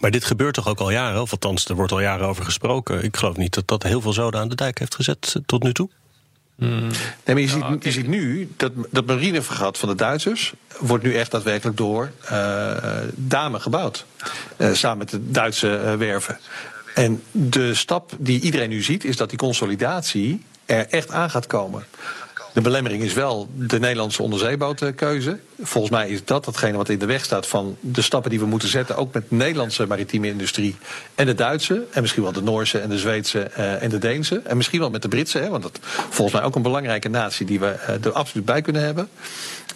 [0.00, 3.04] Maar dit gebeurt toch ook al jaren, of althans, er wordt al jaren over gesproken.
[3.04, 5.62] Ik geloof niet dat dat heel veel zoden aan de dijk heeft gezet eh, tot
[5.62, 5.88] nu toe.
[6.58, 6.90] Nee,
[7.24, 11.30] maar je, ziet, je ziet nu dat dat marinevergat van de Duitsers wordt nu echt
[11.30, 12.76] daadwerkelijk door eh
[13.14, 14.04] Dame gebouwd.
[14.56, 16.38] Eh, samen met de Duitse werven.
[16.94, 21.46] En de stap die iedereen nu ziet, is dat die consolidatie er echt aan gaat
[21.46, 21.84] komen.
[22.58, 25.38] De belemmering is wel de Nederlandse onderzeebootkeuze.
[25.60, 28.46] Volgens mij is dat datgene wat in de weg staat van de stappen die we
[28.46, 30.76] moeten zetten, ook met de Nederlandse maritieme industrie
[31.14, 34.40] en de Duitse, en misschien wel de Noorse en de Zweedse uh, en de Deense,
[34.44, 37.46] en misschien wel met de Britse, hè, want dat volgens mij ook een belangrijke natie
[37.46, 39.08] die we uh, er absoluut bij kunnen hebben.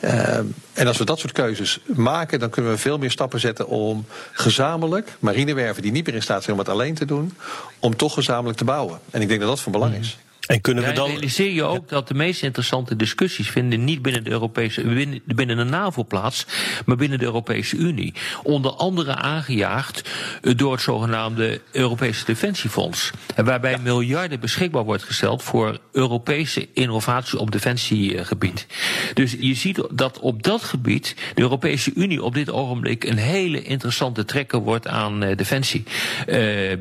[0.04, 0.36] Uh,
[0.72, 4.06] en als we dat soort keuzes maken, dan kunnen we veel meer stappen zetten om
[4.32, 7.36] gezamenlijk marinewerven die niet meer in staat zijn om het alleen te doen,
[7.78, 8.98] om toch gezamenlijk te bouwen.
[9.10, 10.18] En ik denk dat dat van belang is.
[10.46, 11.08] En kunnen we dan.
[11.08, 14.82] realiseer je ook dat de meest interessante discussies vinden niet binnen de Europese,
[15.26, 16.46] binnen, de NAVO plaats,
[16.86, 18.14] maar binnen de Europese Unie.
[18.42, 23.10] Onder andere aangejaagd door het zogenaamde Europese Defensiefonds.
[23.36, 28.66] Waarbij miljarden beschikbaar wordt gesteld voor Europese innovatie op defensiegebied.
[29.14, 33.62] Dus je ziet dat op dat gebied de Europese Unie op dit ogenblik een hele
[33.62, 35.84] interessante trekker wordt aan defensie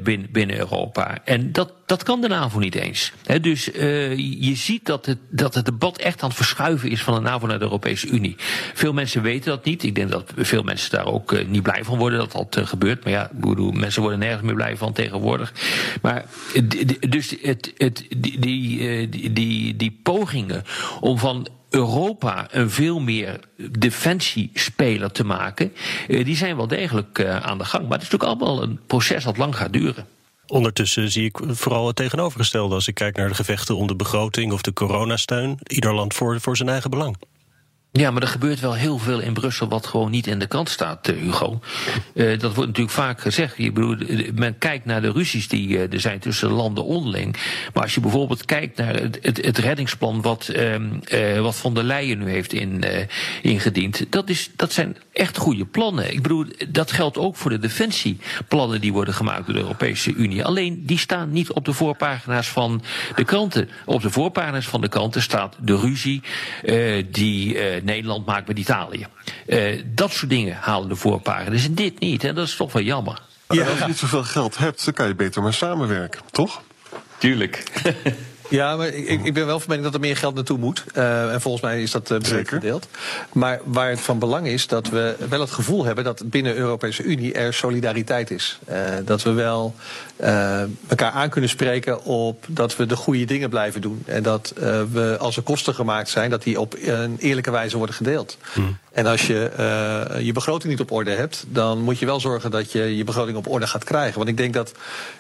[0.04, 1.18] binnen, binnen Europa.
[1.26, 3.12] En dat, dat kan de NAVO niet eens.
[3.42, 7.14] dus uh, je ziet dat het, dat het debat echt aan het verschuiven is van
[7.14, 8.36] de NAVO naar de Europese Unie.
[8.74, 9.84] Veel mensen weten dat niet.
[9.84, 12.68] Ik denk dat veel mensen daar ook uh, niet blij van worden dat dat uh,
[12.68, 13.04] gebeurt.
[13.04, 15.54] Maar ja, bedoel, mensen worden nergens meer blij van tegenwoordig.
[16.02, 16.26] Maar
[17.10, 20.64] dus het, het, die, die, die, die pogingen
[21.00, 23.40] om van Europa een veel meer
[23.72, 25.74] defensiespeler te maken,
[26.08, 27.84] die zijn wel degelijk aan de gang.
[27.84, 30.06] Maar het is natuurlijk allemaal een proces dat lang gaat duren.
[30.52, 34.52] Ondertussen zie ik vooral het tegenovergestelde als ik kijk naar de gevechten om de begroting
[34.52, 35.60] of de coronasteun.
[35.64, 37.18] Ieder land voor, voor zijn eigen belang.
[37.92, 40.70] Ja, maar er gebeurt wel heel veel in Brussel wat gewoon niet in de krant
[40.70, 41.60] staat, uh, Hugo.
[42.14, 43.58] Uh, dat wordt natuurlijk vaak gezegd.
[43.58, 43.98] Je bedoel,
[44.36, 47.36] men kijkt naar de ruzies die uh, er zijn tussen landen onderling.
[47.74, 51.84] Maar als je bijvoorbeeld kijkt naar het, het, het reddingsplan wat, ehm, wat Van der
[51.84, 52.84] Leyen nu heeft in,
[53.42, 54.06] ingediend.
[54.10, 56.14] Dat, is, dat zijn echt goede plannen.
[56.14, 60.46] Ik bedoel, dat geldt ook voor de defensieplannen die worden gemaakt door de Europese Unie.
[60.46, 62.84] Alleen die staan niet op de voorpagina's van
[63.16, 63.70] de kranten.
[63.86, 66.22] Op de voorpagina's van de kranten staat de ruzie
[67.12, 69.08] die Nederland maakt met Italië.
[69.48, 71.66] Uh, dat soort dingen halen de voorpagina's.
[71.66, 72.24] En dit niet.
[72.24, 73.22] En dat is toch wel jammer.
[73.48, 76.62] Ja, als je niet zoveel geld hebt, dan kan je beter maar samenwerken, toch?
[77.18, 77.64] Tuurlijk.
[78.52, 80.84] Ja, maar ik, ik ben wel van mening dat er meer geld naartoe moet.
[80.98, 82.88] Uh, en volgens mij is dat uh, breed verdeeld.
[83.34, 86.60] Maar waar het van belang is dat we wel het gevoel hebben dat binnen de
[86.60, 88.60] Europese Unie er solidariteit is.
[88.70, 89.76] Uh, dat we wel
[90.88, 94.04] elkaar aan kunnen spreken op dat we de goede dingen blijven doen.
[94.06, 94.54] En dat
[94.92, 98.38] we als er kosten gemaakt zijn, dat die op een eerlijke wijze worden gedeeld.
[98.54, 98.78] Hmm.
[98.92, 102.52] En als je uh, je begroting niet op orde hebt, dan moet je wel zorgen
[102.52, 104.18] dat je je begroting op orde gaat krijgen.
[104.18, 104.72] Want ik denk dat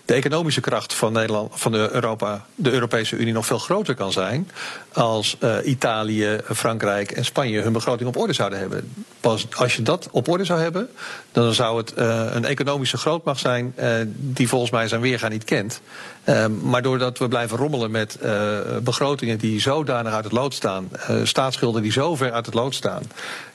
[0.05, 4.11] de economische kracht van Nederland, van de, Europa, de Europese Unie nog veel groter kan
[4.11, 4.51] zijn
[4.93, 8.93] als uh, Italië, Frankrijk en Spanje hun begroting op orde zouden hebben.
[9.19, 10.89] Pas als je dat op orde zou hebben,
[11.31, 13.75] dan zou het uh, een economische grootmacht zijn
[14.15, 15.81] die volgens mij zijn weerga niet kent.
[16.61, 18.17] maar doordat we blijven rommelen met
[18.83, 20.89] begrotingen die zodanig uit het lood staan,
[21.23, 23.03] staatsschulden die zo ver uit het lood staan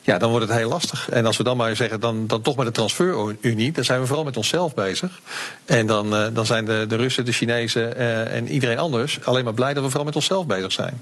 [0.07, 1.09] ja, dan wordt het heel lastig.
[1.11, 4.07] En als we dan maar zeggen, dan, dan toch met de transferunie, dan zijn we
[4.07, 5.21] vooral met onszelf bezig.
[5.65, 9.45] En dan, uh, dan zijn de, de Russen, de Chinezen uh, en iedereen anders alleen
[9.45, 11.01] maar blij dat we vooral met onszelf bezig zijn.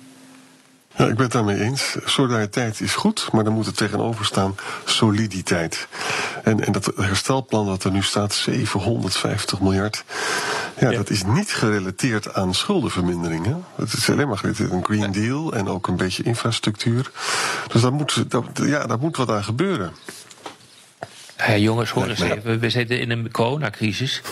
[0.96, 1.96] Ja, ik ben het daarmee eens.
[2.04, 5.88] Solidariteit is goed, maar dan moet er tegenover staan soliditeit.
[6.42, 10.04] En, en dat herstelplan wat er nu staat, 750 miljard.
[10.78, 10.96] Ja, ja.
[10.96, 13.64] dat is niet gerelateerd aan schuldenverminderingen.
[13.74, 17.10] Het is alleen maar gerelateerd aan een Green Deal en ook een beetje infrastructuur.
[17.72, 19.92] Dus daar moet, daar, ja, daar moet wat aan gebeuren.
[21.36, 22.58] Hey, jongens, hoor eens even.
[22.58, 24.22] We zitten in een coronacrisis.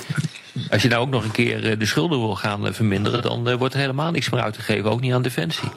[0.70, 3.80] Als je nou ook nog een keer de schulden wil gaan verminderen, dan wordt er
[3.80, 5.68] helemaal niks meer uitgegeven, ook niet aan defensie.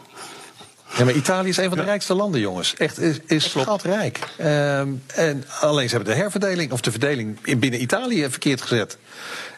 [0.98, 1.90] Ja, maar Italië is een van de ja.
[1.90, 2.76] rijkste landen, jongens.
[2.76, 4.20] Echt, is, is schatrijk.
[4.40, 8.98] Um, en alleen ze hebben de herverdeling, of de verdeling binnen Italië verkeerd gezet.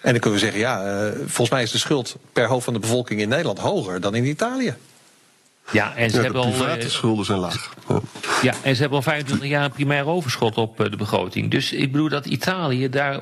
[0.02, 2.74] En dan kunnen we zeggen, ja, uh, volgens mij is de schuld per hoofd van
[2.74, 4.76] de bevolking in Nederland hoger dan in Italië.
[5.72, 7.74] Ja, en ze ja, hebben de private al, schulden zijn laag.
[7.88, 8.00] Ja.
[8.42, 11.52] ja, en ze hebben al 25 jaar een primair overschot op de begroting.
[11.52, 13.20] Dus ik bedoel dat Italië, daar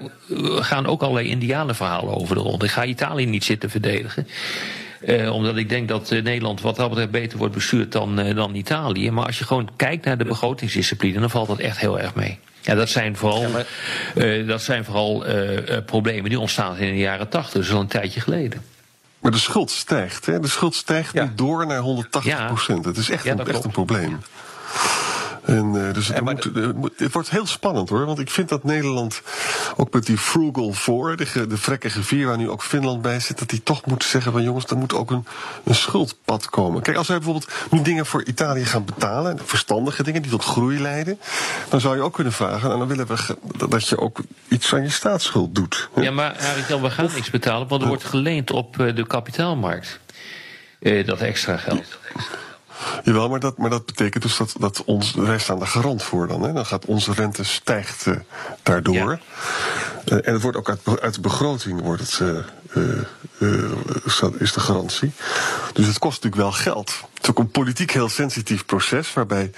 [0.60, 2.64] gaan ook allerlei indianenverhalen over de rond.
[2.64, 4.28] Ik ga Italië niet zitten verdedigen.
[5.02, 8.36] Uh, omdat ik denk dat uh, Nederland wat dat betreft beter wordt bestuurd dan, uh,
[8.36, 9.12] dan Italië.
[9.12, 12.40] Maar als je gewoon kijkt naar de begrotingsdiscipline, dan valt dat echt heel erg mee.
[12.62, 14.46] Ja, dat zijn vooral, ja, maar...
[14.46, 15.24] dat zijn vooral
[15.86, 18.62] problemen die ontstaan in de jaren tachtig, dus al een tijdje geleden.
[19.20, 20.40] Maar de schuld stijgt, hè?
[20.40, 21.24] De schuld stijgt ja.
[21.24, 22.84] niet door naar 180 procent.
[22.84, 24.20] Dat is echt, dat een, echt een probleem.
[25.46, 26.22] En, uh, dus het,
[26.76, 28.06] moet, het, wordt heel spannend hoor.
[28.06, 29.22] Want ik vind dat Nederland,
[29.76, 33.40] ook met die Frugal 4, de, de vrekkige vier waar nu ook Finland bij zit,
[33.40, 35.26] dat die toch moeten zeggen van jongens, er moet ook een,
[35.64, 36.82] een schuldpad komen.
[36.82, 40.82] Kijk, als wij bijvoorbeeld nu dingen voor Italië gaan betalen, verstandige dingen die tot groei
[40.82, 41.20] leiden,
[41.70, 43.38] dan zou je ook kunnen vragen, en dan willen we
[43.70, 45.90] dat je ook iets aan je staatsschuld doet.
[45.96, 50.00] Ja, maar Arie, we gaan niks betalen, want er wordt geleend op de kapitaalmarkt.
[50.80, 51.98] Uh, dat extra geld.
[53.04, 56.28] Jawel, maar dat, maar dat betekent dus dat, dat ons, wij staan daar garant voor
[56.28, 56.42] dan.
[56.44, 56.54] Hè?
[56.54, 58.16] Dan gaat onze rente stijgt uh,
[58.64, 59.20] daardoor.
[60.06, 62.38] Uh, en het wordt ook uit, uit de begroting wordt het, uh,
[64.38, 65.12] is de garantie.
[65.74, 67.00] Dus het kost natuurlijk wel geld.
[67.14, 69.52] Het is ook een politiek heel sensitief proces, waarbij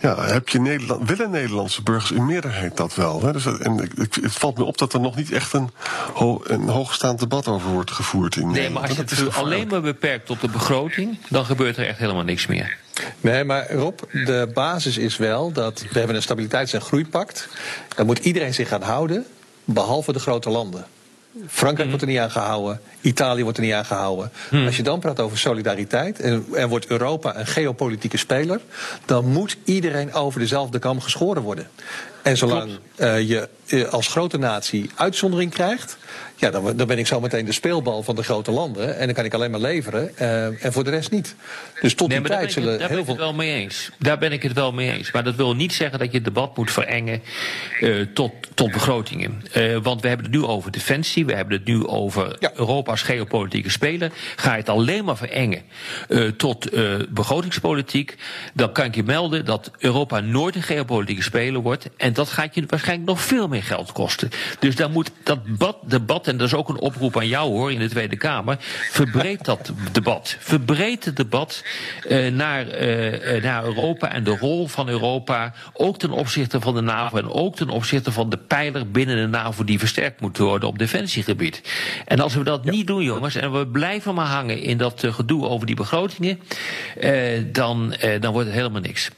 [0.00, 3.22] ja, heb je Nederland, willen Nederlandse burgers in meerderheid dat wel.
[3.22, 3.32] Hè?
[3.32, 5.70] Dus, en het, het valt me op dat er nog niet echt een,
[6.14, 9.80] ho, een hoogstaand debat over wordt gevoerd in Nee, maar als je het alleen maar
[9.80, 12.76] beperkt tot de begroting, dan gebeurt er echt helemaal niks meer.
[13.20, 17.48] Nee, maar Rob, de basis is wel dat we hebben een stabiliteits- en groeipact.
[17.96, 19.26] Daar moet iedereen zich aan houden,
[19.64, 20.86] behalve de grote landen.
[21.46, 22.80] Frankrijk wordt er niet aan gehouden.
[23.00, 24.30] Italië wordt er niet aan gehouden.
[24.48, 24.66] Hmm.
[24.66, 28.60] Als je dan praat over solidariteit en er wordt Europa een geopolitieke speler,
[29.04, 31.68] dan moet iedereen over dezelfde kam geschoren worden.
[32.22, 35.96] En zolang uh, je uh, als grote natie uitzondering krijgt,
[36.36, 38.96] ja, dan, dan ben ik zo meteen de speelbal van de grote landen.
[38.98, 40.10] En dan kan ik alleen maar leveren.
[40.20, 41.34] Uh, en voor de rest niet.
[41.80, 43.14] Dus tot nee, die tijd zullen daar heel ben ik veel.
[43.14, 43.90] het wel mee eens.
[43.98, 45.10] Daar ben ik het wel mee eens.
[45.12, 47.22] Maar dat wil niet zeggen dat je het debat moet verengen
[48.14, 49.42] tot, tot begrotingen.
[49.82, 51.26] Want we hebben het nu over defensie.
[51.26, 52.50] We hebben het nu over ja.
[52.54, 54.12] Europa als geopolitieke speler.
[54.36, 55.62] Ga je het alleen maar verengen
[56.36, 56.70] tot
[57.08, 58.16] begrotingspolitiek.
[58.54, 61.88] Dan kan ik je melden dat Europa nooit een geopolitieke speler wordt.
[61.96, 64.30] En dat gaat je waarschijnlijk nog veel meer geld kosten.
[64.58, 65.38] Dus daar moet dat
[65.86, 68.56] debat en dat is ook een oproep aan jou hoor in de Tweede Kamer.
[68.90, 70.36] Verbreed dat debat.
[70.38, 71.64] Verbreed het debat
[72.08, 75.54] uh, naar, uh, naar Europa en de rol van Europa.
[75.72, 79.26] Ook ten opzichte van de NAVO en ook ten opzichte van de pijler binnen de
[79.26, 81.62] NAVO die versterkt moet worden op defensiegebied.
[82.06, 82.70] En als we dat ja.
[82.70, 86.40] niet doen, jongens, en we blijven maar hangen in dat uh, gedoe over die begrotingen,
[87.52, 89.10] dan, dan wordt het helemaal niks.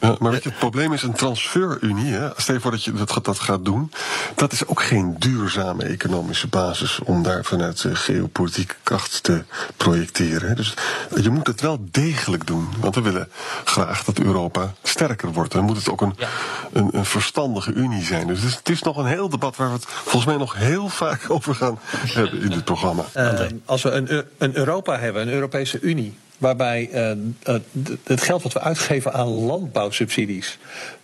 [0.00, 2.12] Ja, maar weet je, het probleem is een transferunie.
[2.12, 2.28] Hè?
[2.36, 3.92] Stel je voor dat je dat, dat gaat doen.
[4.34, 9.44] Dat is ook geen duurzame economische basis om daar vanuit uh, geopolitieke kracht te
[9.76, 10.56] projecteren.
[10.56, 10.74] Dus
[11.20, 12.68] je moet het wel degelijk doen.
[12.78, 13.28] Want we willen
[13.64, 15.52] graag dat Europa sterker wordt.
[15.52, 16.28] Dan moet het ook een, ja.
[16.72, 18.26] een, een, verstandige unie zijn.
[18.26, 20.56] Dus het is, het is, nog een heel debat waar we het volgens mij nog
[20.56, 23.04] heel vaak over gaan hebben in dit programma.
[23.16, 27.56] Uh, als we een, een Europa hebben, een Europese Unie waarbij uh,
[28.04, 30.58] het geld wat we uitgeven aan landbouwsubsidies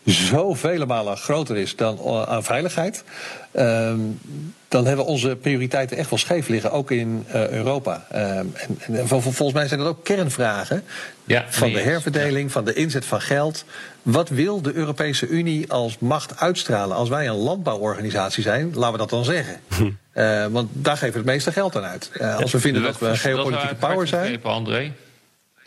[0.07, 3.05] zo vele malen groter is dan aan veiligheid.
[3.53, 3.93] Uh,
[4.69, 8.07] dan hebben we onze prioriteiten echt wel scheef liggen, ook in uh, Europa.
[8.09, 10.83] en, en volgens mij zijn dat ook kernvragen
[11.25, 12.53] ja, van de herverdeling, ja.
[12.53, 13.65] van de inzet van geld.
[14.03, 16.97] Wat wil de Europese Unie als macht uitstralen?
[16.97, 19.61] Als wij een landbouworganisatie zijn, laten we dat dan zeggen.
[20.15, 22.11] Uh, want daar geven we het meeste geld aan uit.
[22.41, 24.43] Als we vinden dat we een geopolitieke power zijn.
[24.43, 24.93] André.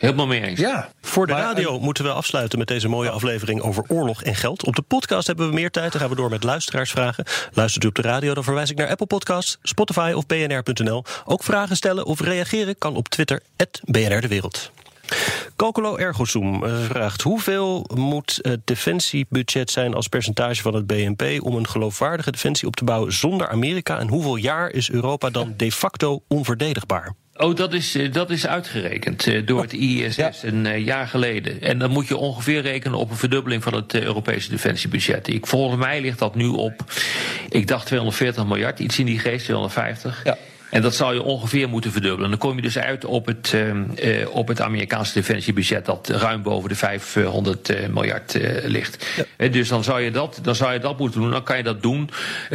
[0.00, 0.60] Helemaal mee eens.
[0.60, 0.88] Ja.
[1.00, 4.64] Voor de radio moeten we afsluiten met deze mooie aflevering over oorlog en geld.
[4.64, 5.92] Op de podcast hebben we meer tijd.
[5.92, 7.24] Dan gaan we door met luisteraarsvragen.
[7.52, 11.04] Luistert u op de radio, dan verwijs ik naar Apple Podcasts, Spotify of bnr.nl.
[11.24, 13.42] Ook vragen stellen of reageren kan op Twitter,
[13.84, 14.70] BNR De Wereld.
[15.56, 21.68] Calcolo Ergosum vraagt: hoeveel moet het defensiebudget zijn als percentage van het BNP om een
[21.68, 23.98] geloofwaardige defensie op te bouwen zonder Amerika?
[23.98, 27.14] En hoeveel jaar is Europa dan de facto onverdedigbaar?
[27.40, 30.32] Oh, dat is, dat is uitgerekend uh, door het ISS ja.
[30.42, 31.62] een uh, jaar geleden.
[31.62, 35.28] En dan moet je ongeveer rekenen op een verdubbeling van het Europese defensiebudget.
[35.28, 36.84] Ik, volgens mij ligt dat nu op,
[37.48, 40.20] ik dacht 240 miljard, iets in die geest, 250.
[40.24, 40.36] Ja.
[40.70, 42.30] En dat zou je ongeveer moeten verdubbelen.
[42.30, 46.68] Dan kom je dus uit op het, uh, op het Amerikaanse defensiebudget dat ruim boven
[46.68, 49.06] de 500 uh, miljard uh, ligt.
[49.38, 49.48] Ja.
[49.48, 51.30] dus dan zou, je dat, dan zou je dat moeten doen.
[51.30, 52.10] Dan kan je dat doen.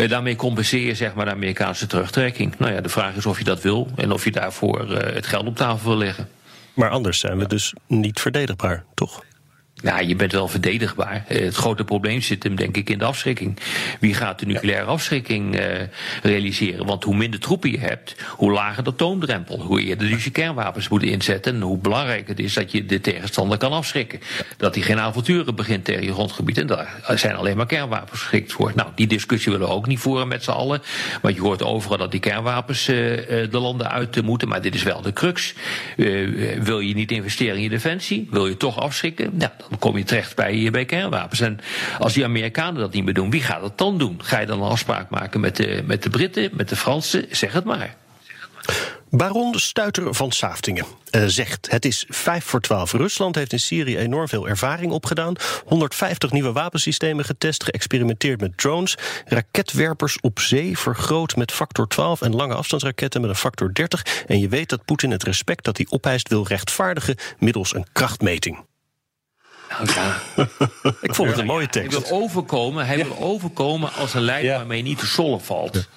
[0.07, 2.53] daarmee compenseer je zeg maar de Amerikaanse terugtrekking.
[2.57, 5.47] Nou ja, de vraag is of je dat wil en of je daarvoor het geld
[5.47, 6.27] op tafel wil leggen.
[6.73, 9.23] Maar anders zijn we dus niet verdedigbaar, toch?
[9.85, 11.23] Ja, je bent wel verdedigbaar.
[11.27, 13.57] Het grote probleem zit hem denk ik in de afschrikking.
[13.99, 15.65] Wie gaat de nucleaire afschrikking uh,
[16.23, 16.85] realiseren?
[16.85, 19.61] Want hoe minder troepen je hebt, hoe lager de toondrempel.
[19.61, 21.55] Hoe eerder dus je kernwapens moet inzetten.
[21.55, 24.19] En hoe belangrijker het is dat je de tegenstander kan afschrikken.
[24.57, 26.57] Dat hij geen avonturen begint tegen je grondgebied.
[26.57, 28.71] En daar zijn alleen maar kernwapens geschikt voor.
[28.75, 30.81] Nou, die discussie willen we ook niet voeren met z'n allen.
[31.21, 32.95] Want je hoort overal dat die kernwapens uh,
[33.27, 34.47] de landen uit moeten.
[34.47, 35.53] Maar dit is wel de crux.
[35.97, 38.27] Uh, wil je niet investeren in je defensie?
[38.31, 39.29] Wil je toch afschrikken?
[39.33, 41.39] Nou, dan kom je terecht bij, bij kernwapens.
[41.39, 41.59] En
[41.99, 44.19] als die Amerikanen dat niet meer doen, wie gaat dat dan doen?
[44.23, 47.25] Ga je dan een afspraak maken met de, met de Britten, met de Fransen?
[47.31, 47.95] Zeg het maar.
[49.09, 52.91] Baron Stuiter van Saftingen uh, zegt: Het is 5 voor 12.
[52.91, 55.35] Rusland heeft in Syrië enorm veel ervaring opgedaan.
[55.65, 58.97] 150 nieuwe wapensystemen getest, geëxperimenteerd met drones.
[59.25, 64.23] Raketwerpers op zee vergroot met factor 12 en lange afstandsraketten met een factor 30.
[64.27, 68.63] En je weet dat Poetin het respect dat hij opeist wil rechtvaardigen middels een krachtmeting.
[69.83, 70.17] Nou ja.
[71.01, 71.97] ik vond het een mooie tekst.
[71.97, 74.57] Hij wil overkomen, hij wil overkomen als een leider ja.
[74.57, 75.87] waarmee niet te sollen valt.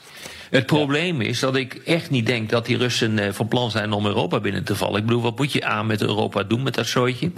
[0.50, 3.92] Het probleem is dat ik echt niet denk dat die Russen eh, van plan zijn
[3.92, 5.00] om Europa binnen te vallen.
[5.00, 7.30] Ik bedoel, wat moet je aan met Europa doen met dat soortje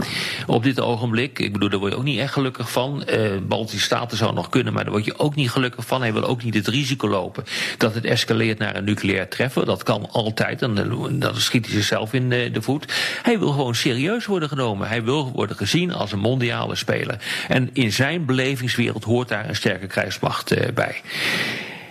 [0.46, 1.38] op dit ogenblik?
[1.38, 3.04] Ik bedoel, daar word je ook niet echt gelukkig van.
[3.10, 6.00] Uh, Baltische Staten zou nog kunnen, maar daar word je ook niet gelukkig van.
[6.00, 7.44] Hij wil ook niet het risico lopen
[7.78, 9.66] dat het escaleert naar een nucleair treffen.
[9.66, 12.92] Dat kan altijd, en dan schiet hij zichzelf in de voet.
[13.22, 14.88] Hij wil gewoon serieus worden genomen.
[14.88, 17.16] Hij wil worden gezien als een mondiale speler.
[17.48, 21.00] En in zijn belevingswereld hoort daar een sterke krijgsmacht bij.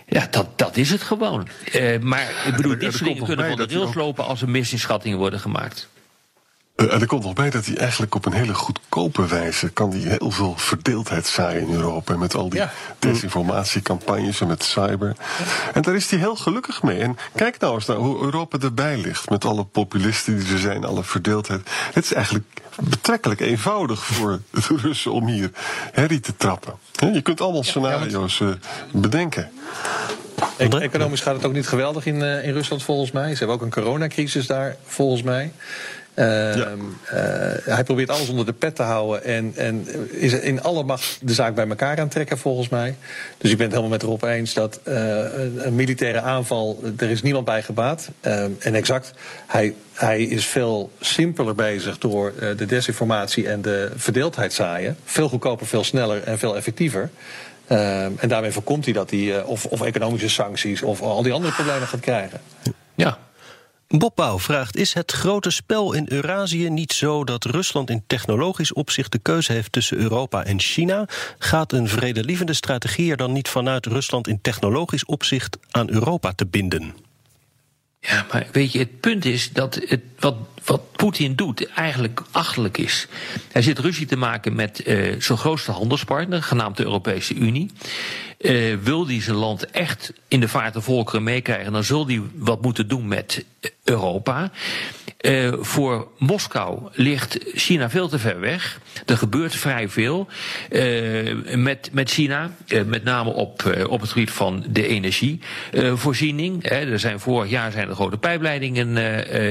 [0.10, 1.48] Ja, dat, dat is het gewoon.
[1.76, 5.18] Uh, maar ik bedoel, dit soort dingen kunnen van de rails lopen als er misinschattingen
[5.18, 5.88] worden gemaakt.
[6.76, 10.08] Uh, er komt nog bij dat hij eigenlijk op een hele goedkope wijze kan die
[10.08, 12.18] heel veel verdeeldheid zaaien in Europa.
[12.18, 12.72] Met al die ja.
[13.00, 15.16] desinformatiecampagnes en met cyber.
[15.74, 17.00] En daar is hij heel gelukkig mee.
[17.00, 19.30] En kijk nou eens naar hoe Europa erbij ligt.
[19.30, 21.62] Met alle populisten die er zijn, alle verdeeldheid.
[21.94, 22.46] Het is eigenlijk
[22.84, 25.52] betrekkelijk eenvoudig voor de Russen om hier
[25.92, 26.74] herrie te trappen.
[27.14, 28.50] Je kunt allemaal scenario's uh,
[28.92, 29.52] bedenken.
[30.58, 33.32] economisch gaat het ook niet geweldig in, uh, in Rusland volgens mij.
[33.32, 35.52] Ze hebben ook een coronacrisis daar volgens mij.
[36.16, 36.68] Uh, ja.
[36.74, 41.18] uh, hij probeert alles onder de pet te houden en, en is in alle macht
[41.22, 42.96] de zaak bij elkaar aan trekken volgens mij.
[43.38, 44.96] Dus ik ben het helemaal met Rob eens dat uh,
[45.58, 48.10] een militaire aanval, er is niemand bij gebaat.
[48.22, 49.14] en exact,
[49.48, 54.98] hij, hij is veel simpeler bezig door de desinformatie en de verdeeldheid zaaien.
[55.06, 57.10] Veel goedkoper, veel sneller en veel effectiever.
[57.68, 61.88] en daarmee voorkomt hij dat hij of, of economische sancties of al die andere problemen
[61.88, 62.42] gaat krijgen.
[62.96, 63.18] Ja,
[63.98, 68.74] Bob Bouw vraagt: Is het grote spel in Eurasië niet zo dat Rusland in technologisch
[68.74, 71.06] opzicht de keuze heeft tussen Europa en China?
[71.40, 76.46] Gaat een vredelievende strategie er dan niet vanuit Rusland in technologisch opzicht aan Europa te
[76.46, 76.96] binden?
[78.00, 82.78] Ja, maar weet je, het punt is dat het, wat, wat Poetin doet eigenlijk achterlijk
[82.78, 83.08] is.
[83.52, 87.72] Hij zit ruzie te maken met uh, zijn grootste handelspartner, genaamd de Europese Unie.
[88.40, 92.22] Uh, wil hij zijn land echt in de vaart de volkeren meekrijgen, dan zul hij
[92.36, 93.46] wat moeten doen met
[93.84, 94.52] Europa.
[95.22, 98.80] Uh, voor Moskou ligt China veel te ver weg.
[99.06, 100.28] Er gebeurt vrij veel
[101.56, 102.52] met, met China,
[102.86, 106.70] met name op, op het gebied van de energievoorziening.
[106.70, 108.98] er zijn vorig jaar zijn er grote pijpleidingen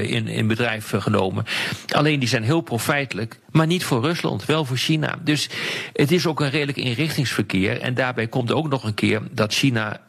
[0.07, 1.45] in, in bedrijf genomen.
[1.87, 5.19] Alleen die zijn heel profijtelijk, maar niet voor Rusland, wel voor China.
[5.23, 5.49] Dus
[5.93, 7.81] het is ook een redelijk inrichtingsverkeer.
[7.81, 9.99] En daarbij komt ook nog een keer dat China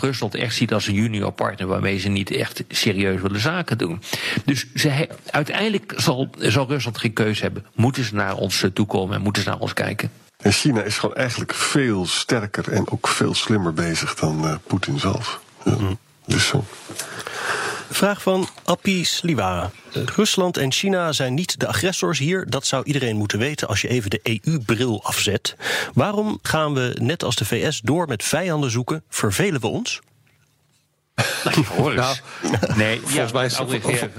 [0.00, 4.02] Rusland echt ziet als een junior partner waarmee ze niet echt serieus willen zaken doen.
[4.44, 7.66] Dus ze uiteindelijk zal, zal Rusland geen keuze hebben.
[7.74, 10.10] Moeten ze naar ons eh, toekomen en moeten ze naar ons kijken?
[10.36, 14.98] En China is gewoon eigenlijk veel sterker en ook veel slimmer bezig dan uh, Poetin
[14.98, 15.40] zelf.
[15.64, 15.98] Ja, mm.
[16.26, 16.64] Dus zo.
[17.90, 19.70] Vraag van Appie Sliwa.
[19.92, 22.44] Rusland en China zijn niet de agressors hier.
[22.48, 25.56] Dat zou iedereen moeten weten als je even de EU-bril afzet.
[25.94, 29.02] Waarom gaan we, net als de VS, door met vijanden zoeken?
[29.08, 30.00] Vervelen we ons?
[31.44, 32.22] Nou, hoor eens.
[32.42, 33.58] Nou, nee, volgens mij is
[34.00, 34.10] het...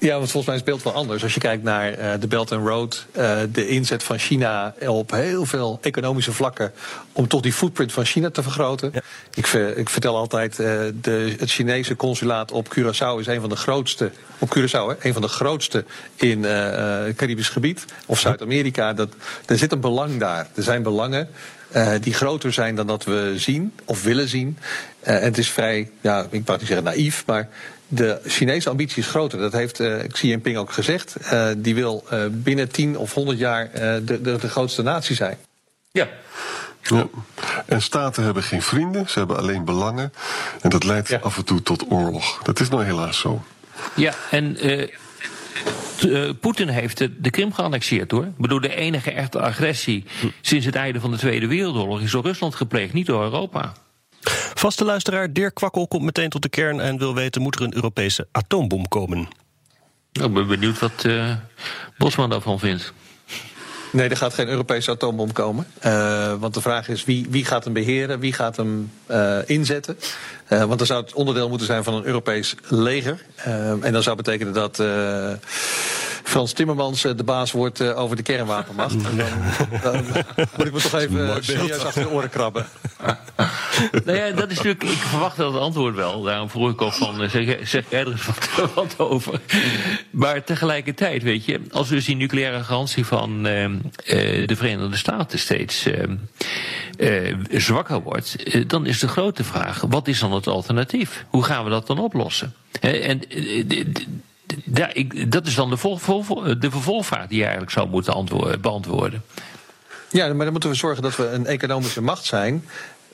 [0.00, 0.16] Ja.
[0.16, 1.22] Want volgens mij is het beeld wel anders.
[1.22, 5.10] Als je kijkt naar uh, de Belt and Road, uh, de inzet van China op
[5.10, 6.72] heel veel economische vlakken
[7.12, 8.90] om toch die footprint van China te vergroten.
[8.92, 9.00] Ja.
[9.34, 10.66] Ik, ik, vertel altijd, uh,
[11.00, 15.12] de, het Chinese consulaat op Curaçao is een van de grootste, op Curaçao, hè, een
[15.12, 15.84] van de grootste
[16.16, 18.94] in het Caribisch gebied of Zuid-Amerika.
[19.46, 20.48] Er zit een belang daar.
[20.54, 21.28] Er zijn belangen
[21.76, 24.58] uh, die groter zijn dan dat we zien of willen zien.
[25.02, 27.48] Uh, en het is vrij, ja, ik wou niet zeggen naïef, maar
[27.92, 29.38] de Chinese ambitie is groter.
[29.38, 31.16] Dat heeft uh, Xi Jinping ook gezegd.
[31.56, 35.38] die wil binnen 10 of 100 jaar de, de, de grootste natie zijn.
[35.90, 36.08] Ja.
[36.82, 37.08] Ja.
[37.66, 40.12] En staten hebben geen vrienden, ze hebben alleen belangen.
[40.60, 41.18] En dat leidt ja.
[41.18, 42.42] af en toe tot oorlog.
[42.42, 43.42] Dat is nou helaas zo.
[43.94, 48.24] Ja, en uh, Poetin heeft de Krim geannexeerd hoor.
[48.24, 50.04] Ik bedoel, de enige echte agressie
[50.40, 53.72] sinds het einde van de Tweede Wereldoorlog is door Rusland gepleegd, niet door Europa.
[54.60, 57.74] Vaste luisteraar Dirk Kwakkel komt meteen tot de kern en wil weten: moet er een
[57.74, 59.28] Europese atoombom komen?
[60.12, 61.32] Nou, ik ben benieuwd wat uh,
[61.98, 62.92] Bosman daarvan vindt.
[63.92, 65.66] Nee, er gaat geen Europese atoombom komen.
[65.84, 69.98] Uh, want de vraag is wie, wie gaat hem beheren, wie gaat hem uh, inzetten.
[70.48, 73.24] Uh, want dan zou het onderdeel moeten zijn van een Europees leger.
[73.80, 74.82] en dat zou betekenen dat
[76.22, 78.94] Frans Timmermans de baas wordt over de kernwapenmacht.
[78.94, 79.28] En dan,
[79.82, 80.04] dan,
[80.56, 82.66] moet ik me toch even serieus achter de oren krabben.
[84.04, 84.82] nou ja, dat is natuurlijk.
[84.82, 86.22] Ik verwacht dat het antwoord wel.
[86.22, 87.30] Daarom vroeg ik ook van.
[87.30, 89.40] Zeg, zeg jij er wat, wat, over?
[90.10, 93.68] Maar tegelijkertijd, weet je, als we dus die nucleaire garantie van uh,
[94.46, 95.86] de Verenigde Staten steeds
[96.98, 98.36] uh, zwakker wordt,
[98.68, 101.24] dan is de grote vraag: wat is dan het alternatief?
[101.28, 102.54] Hoe gaan we dat dan oplossen?
[102.80, 103.20] en
[105.28, 105.98] dat is dan de, vol,
[106.58, 109.22] de vervolgvraag die je eigenlijk zou moeten beantwoorden.
[110.10, 112.64] Ja, maar dan moeten we zorgen dat we een economische macht zijn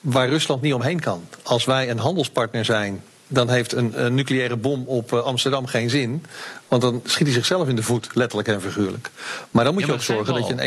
[0.01, 1.25] waar Rusland niet omheen kan.
[1.43, 5.91] Als wij een handelspartner zijn dan heeft een, een, nucleaire bom op uh, Amsterdam geen
[5.91, 6.25] zin.
[6.69, 9.11] Want dan schiet hij zichzelf in de voet, letterlijk en figuurlijk.
[9.51, 10.59] Maar dan moet Ja, je ook zorgen dat je een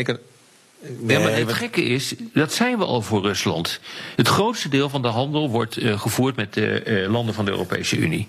[1.06, 3.80] Ja, maar het gekke is, dat zijn we al voor Rusland.
[4.16, 7.50] Het grootste deel van de handel wordt eh, gevoerd met de eh, landen van de
[7.50, 8.26] Europese Unie.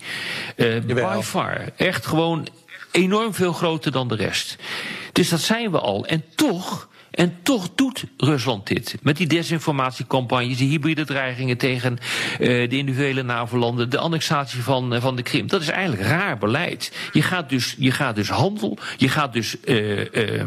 [0.56, 1.18] Jawel.
[1.18, 1.72] by far.
[1.76, 2.48] Echt gewoon
[2.92, 4.56] enorm veel groter dan de rest.
[5.12, 6.06] Dus dat zijn we al.
[6.06, 6.90] En toch.
[7.12, 8.96] En toch doet Rusland dit.
[9.02, 11.98] Met die desinformatiecampagnes, die hybride dreigingen tegen
[12.40, 15.48] eh, de individuele NAVO-landen, de annexatie van, eh, van de Krim.
[15.48, 16.92] Dat is eigenlijk raar beleid.
[17.12, 20.44] Je gaat dus, je gaat dus handel, je gaat dus eh,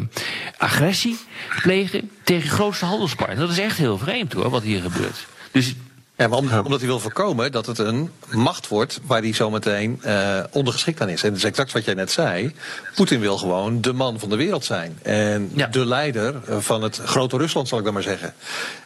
[0.57, 1.19] agressie
[1.63, 3.39] plegen tegen je grootste handelspartner.
[3.39, 5.27] Dat is echt heel vreemd hoor, wat hier gebeurt.
[5.51, 5.75] Dus
[6.17, 9.99] Ja, maar om- omdat hij wil voorkomen dat het een macht wordt waar hij zometeen
[10.03, 11.23] eh ondergeschikt aan is.
[11.23, 12.55] En dat is exact wat jij net zei.
[12.95, 14.99] Poetin wil gewoon de man van de wereld zijn.
[15.03, 15.67] En Ja.
[15.67, 18.35] de leider eh, van het grote Rusland, zal ik dan maar zeggen.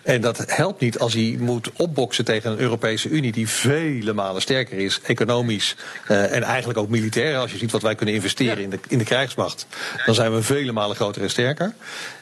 [0.02, 4.42] En dat helpt niet als hij moet opboksen tegen een Europese Unie die vele malen
[4.42, 5.76] sterker is, economisch
[6.06, 7.36] eh, en eigenlijk ook militair.
[7.38, 9.66] Als je ziet wat wij kunnen investeren in, de, in de krijgsmacht,
[10.06, 11.74] dan zijn we vele malen groter en sterker.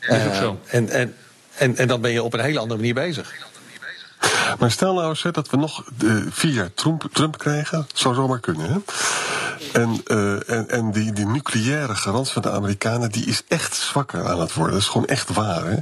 [0.09, 0.59] Dat is ook zo.
[0.67, 1.15] En, en,
[1.57, 3.35] en, en dan ben je op een hele andere manier bezig.
[4.59, 7.87] Maar stel nou eens dat we nog eh, vier jaar Trump, Trump krijgen.
[7.95, 8.71] Zou zomaar kunnen.
[8.71, 8.79] Hè?
[9.73, 13.11] En, eh, en, en die, die nucleaire garant van de Amerikanen...
[13.11, 14.73] die is echt zwakker aan het worden.
[14.73, 15.65] Dat is gewoon echt waar.
[15.65, 15.77] Hè?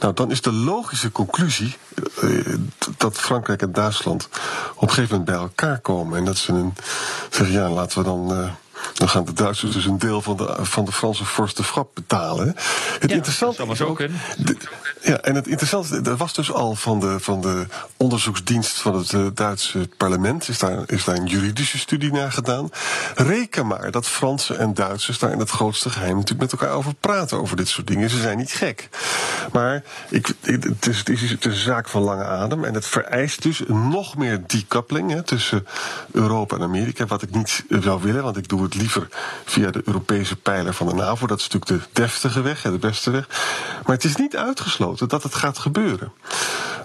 [0.00, 1.76] Nou, dan is de logische conclusie...
[2.20, 2.54] eh,
[2.96, 4.28] dat Frankrijk en Duitsland
[4.74, 6.18] op een gegeven moment bij elkaar komen.
[6.18, 6.74] En dat ze een,
[7.30, 8.50] zeggen, ja, laten we dan...
[8.94, 12.46] dan gaan de Duitsers dus een deel van de, van de Franse vorstenschap betalen.
[12.46, 12.52] hè.
[13.00, 14.56] Het Ja, interessante dat is ook- de-
[15.02, 17.66] ja, en het interessante, dat was dus al van de, van de
[17.96, 22.70] onderzoeksdienst van het eh, Duitse parlement, is daar, is daar een juridische studie naar gedaan.
[23.14, 26.94] Reken maar dat Fransen en Duitsers daar in het grootste geheim natuurlijk met elkaar over
[26.94, 28.10] praten, over dit soort dingen.
[28.10, 28.88] Ze zijn niet gek.
[29.52, 32.86] Maar ik, het, is, het, is, het is een zaak van lange adem en het
[32.86, 35.66] vereist dus nog meer decoupling hè, tussen
[36.12, 39.08] Europa en Amerika, wat ik niet eh, zou willen, want ik doe het liever
[39.44, 41.26] via de Europese pijler van de NAVO.
[41.26, 43.26] Dat is natuurlijk de deftige weg, de beste weg.
[43.84, 46.12] Maar het is niet uitgesloten dat het gaat gebeuren.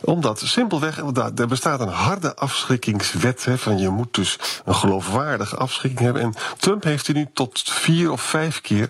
[0.01, 0.97] Omdat simpelweg,
[1.35, 3.45] er bestaat een harde afschrikkingswet.
[3.45, 6.21] Hè, van je moet dus een geloofwaardige afschrikking hebben.
[6.21, 8.89] En Trump heeft er nu tot vier of vijf keer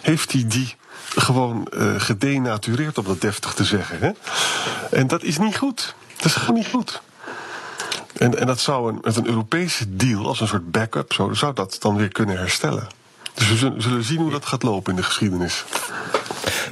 [0.00, 0.76] heeft hij die
[1.16, 3.98] gewoon eh gedenatureerd, om dat deftig te zeggen.
[4.00, 4.10] Hè?
[4.90, 5.94] En dat is niet goed.
[6.16, 7.02] Dat is gewoon niet goed.
[8.18, 11.54] En, en dat zou een, met een Europese deal, als een soort backup, zo, zou
[11.54, 12.86] dat dan weer kunnen herstellen.
[13.34, 15.64] Dus we zullen, zien hoe dat gaat lopen in de geschiedenis.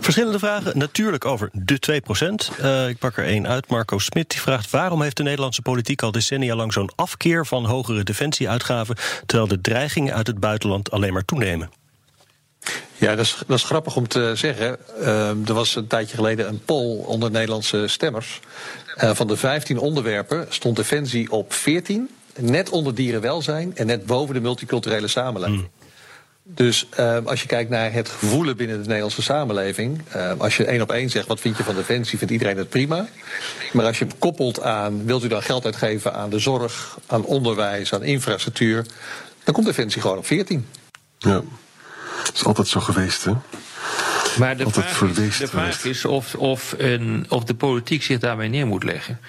[0.00, 2.02] Verschillende vragen, natuurlijk over de
[2.54, 2.58] 2%.
[2.58, 3.68] Eh, ik pak er één uit.
[3.68, 4.70] Marco Smit die vraagt...
[4.70, 7.46] waarom heeft de Nederlandse politiek al decennia lang zo'n afkeer...
[7.46, 8.96] van hogere defensieuitgaven...
[9.26, 11.70] terwijl de dreigingen uit het buitenland alleen maar toenemen?
[13.02, 14.76] Ja, dat is, dat is grappig om te zeggen.
[15.00, 18.40] Ehm, er was een tijdje geleden een poll onder Nederlandse stemmers.
[18.96, 22.10] Eh, van de 15 onderwerpen stond Defensie op 14.
[22.38, 25.68] Net onder dierenwelzijn en net boven de multiculturele samenleving.
[26.44, 30.02] Dus ehm, als je kijkt naar het gevoelen binnen de Nederlandse samenleving.
[30.08, 32.68] ehm, als je één op één zegt wat vind je van Defensie, vindt iedereen het
[32.68, 33.06] prima.
[33.72, 37.24] Maar als je hem koppelt aan wilt u dan geld uitgeven aan de zorg, aan
[37.24, 38.86] onderwijs, aan infrastructuur.
[39.44, 40.66] dan komt Defensie gewoon op 14.
[41.18, 41.42] Ja.
[42.24, 43.32] Dat is altijd zo geweest, hè?
[44.38, 45.84] Maar de Altijd vraag, is, verweest de vraag geweest.
[45.96, 49.20] is of, of, een, of de politiek zich daarmee neer moet leggen.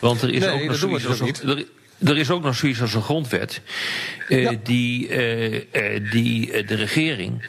[0.00, 1.64] Want er is Nee, ook nog zoiets dus als een- er,
[2.10, 3.60] er is ook nog zoiets als een grondwet.
[4.28, 4.52] eh, Ja.
[4.62, 7.42] Die, eh, eh, die de regering.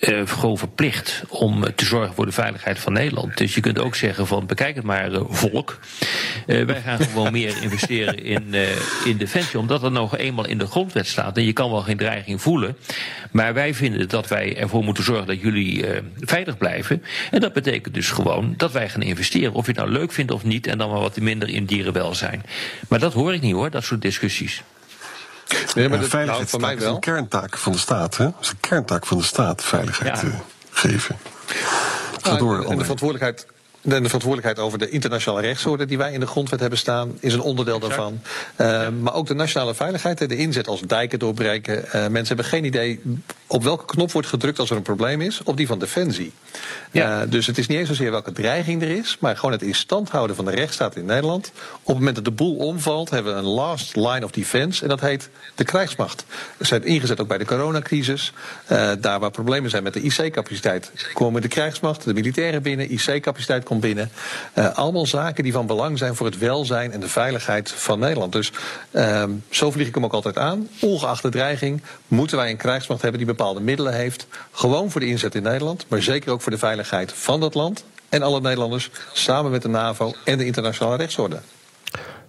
[0.00, 3.36] Eh, gewoon verplicht om te zorgen voor de veiligheid van Nederland.
[3.36, 5.78] Dus je kunt ook zeggen van bekijk het maar eh, volk.
[6.46, 8.54] Eh, wij gaan gewoon meer investeren in,
[9.04, 9.58] in defensie.
[9.58, 11.36] Omdat dat nog eenmaal in de grondwet staat.
[11.36, 12.76] En je kan wel geen dreiging voelen.
[13.30, 15.84] Maar wij vinden dat wij ervoor moeten zorgen dat jullie
[16.20, 17.02] veilig blijven.
[17.30, 19.52] En dat betekent dus gewoon dat wij gaan investeren.
[19.52, 20.66] Of je het nou leuk vindt of niet.
[20.66, 22.42] En dan maar wat minder in dierenwelzijn.
[22.88, 24.62] Maar dat hoor ik niet hoor, dat soort discussies.
[25.74, 26.26] Nee, maar dat, nou,
[26.60, 26.98] mij is een wel.
[26.98, 28.24] kerntaak van de staat, hè?
[28.24, 30.42] Dat is een kerntaak van de staat, veiligheid Ja.
[30.70, 31.16] geven.
[32.22, 33.46] Ga Nou, door, en de verantwoordelijkheid.
[33.82, 37.34] En de verantwoordelijkheid over de internationale rechtsorde die wij in de grondwet hebben staan, is
[37.34, 38.20] een onderdeel daarvan.
[38.56, 41.84] Eh, Maar ook de nationale veiligheid, de inzet als dijken doorbreken.
[41.92, 43.00] Eh, mensen hebben geen idee
[43.46, 46.32] op welke knop wordt gedrukt als er een probleem is, op die van defensie.
[46.90, 47.22] Ja.
[47.22, 49.74] Eh, dus het is niet eens zozeer welke dreiging er is, maar gewoon het in
[49.74, 51.52] stand houden van de rechtsstaat in Nederland.
[51.72, 54.88] Op het moment dat de boel omvalt, hebben we een last line of defense en
[54.88, 56.24] dat heet de krijgsmacht.
[56.56, 58.32] We zijn ingezet ook bij de coronacrisis.
[58.66, 63.64] Eh, daar waar problemen zijn met de IC-capaciteit, komen de krijgsmacht, de militairen binnen, IC-capaciteit
[63.64, 64.10] komt binnen.
[64.52, 68.32] Eh, allemaal zaken die van belang zijn voor het welzijn en de veiligheid van Nederland.
[68.32, 68.52] Dus
[68.90, 70.68] ehm, zo vlieg ik hem ook altijd aan.
[70.80, 74.26] Ongeacht de dreiging moeten wij een krijgsmacht hebben die bepaalde middelen heeft.
[74.52, 77.84] Gewoon voor de inzet in Nederland, maar zeker ook voor de veiligheid van dat land
[78.08, 81.40] en alle Nederlanders samen met de NAVO en de internationale rechtsorde.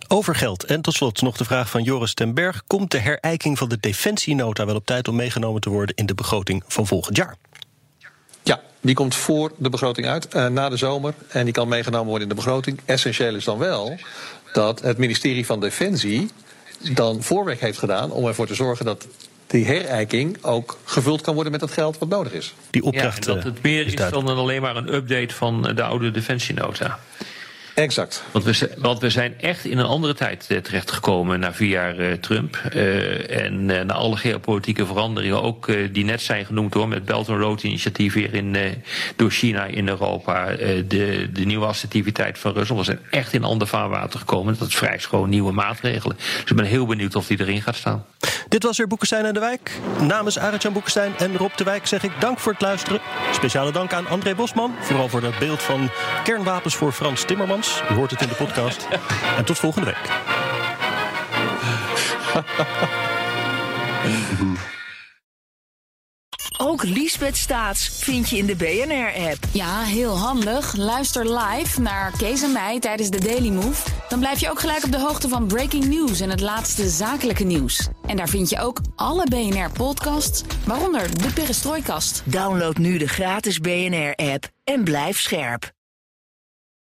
[0.07, 0.63] Over geld.
[0.63, 2.63] En tot slot nog de vraag van Joris ten Berg.
[2.67, 6.15] Komt de herijking van de defensienota wel op tijd om meegenomen te worden in de
[6.15, 7.35] begroting van volgend jaar?
[8.43, 11.13] Ja, die komt voor de begroting uit, uh, na de zomer.
[11.27, 12.79] En die kan meegenomen worden in de begroting.
[12.85, 13.97] Essentieel is dan wel
[14.53, 16.29] dat het ministerie van Defensie
[16.93, 19.07] dan voorwerk heeft gedaan om ervoor te zorgen dat
[19.47, 22.53] die herijking ook gevuld kan worden met het geld wat nodig is.
[22.69, 25.83] Die opdracht ja, dat het meer is, is dan alleen maar een update van de
[25.83, 26.99] oude defensienota.
[27.77, 28.23] Exact.
[28.31, 31.99] Want we, want we zijn echt in een andere tijd eh, terechtgekomen na vier jaar
[31.99, 32.61] uh, Trump.
[32.75, 37.29] Uh, en uh, na alle geopolitieke veranderingen, ook die net zijn genoemd hoor, met Belt
[37.29, 38.55] and Road initiatief weer in,
[39.15, 40.45] door China in Europa.
[40.55, 42.79] de, de nieuwe assertiviteit van Rusland.
[42.79, 44.55] We zijn echt in ander vaarwater gekomen.
[44.59, 46.17] Dat is vrij gewoon nieuwe maatregelen.
[46.17, 48.05] Dus ik ben heel benieuwd of die erin gaat staan.
[48.49, 49.71] Dit was weer Boekenstein en de Wijk.
[50.01, 52.99] Namens Arend-Jan Boekenstein en Rob de Wijk zeg ik dank voor het luisteren.
[53.31, 54.73] Speciale dank aan André Bosman.
[54.81, 55.89] Vooral voor dat beeld van
[56.23, 57.66] kernwapens voor Frans Timmermans.
[57.91, 58.87] U hoort het in de podcast.
[59.37, 60.09] En tot volgende week.
[66.59, 69.37] Ook Liesbeth Staats vind je in de BNR-app.
[69.51, 70.75] Ja, heel handig.
[70.75, 73.89] Luister live naar Kees en mij tijdens de Daily Move.
[74.09, 77.43] Dan blijf je ook gelijk op de hoogte van breaking news en het laatste zakelijke
[77.43, 77.87] nieuws.
[78.05, 82.21] En daar vind je ook alle BNR-podcasts, waaronder de Perestrooikast.
[82.25, 85.75] Download nu de gratis BNR-app en blijf scherp.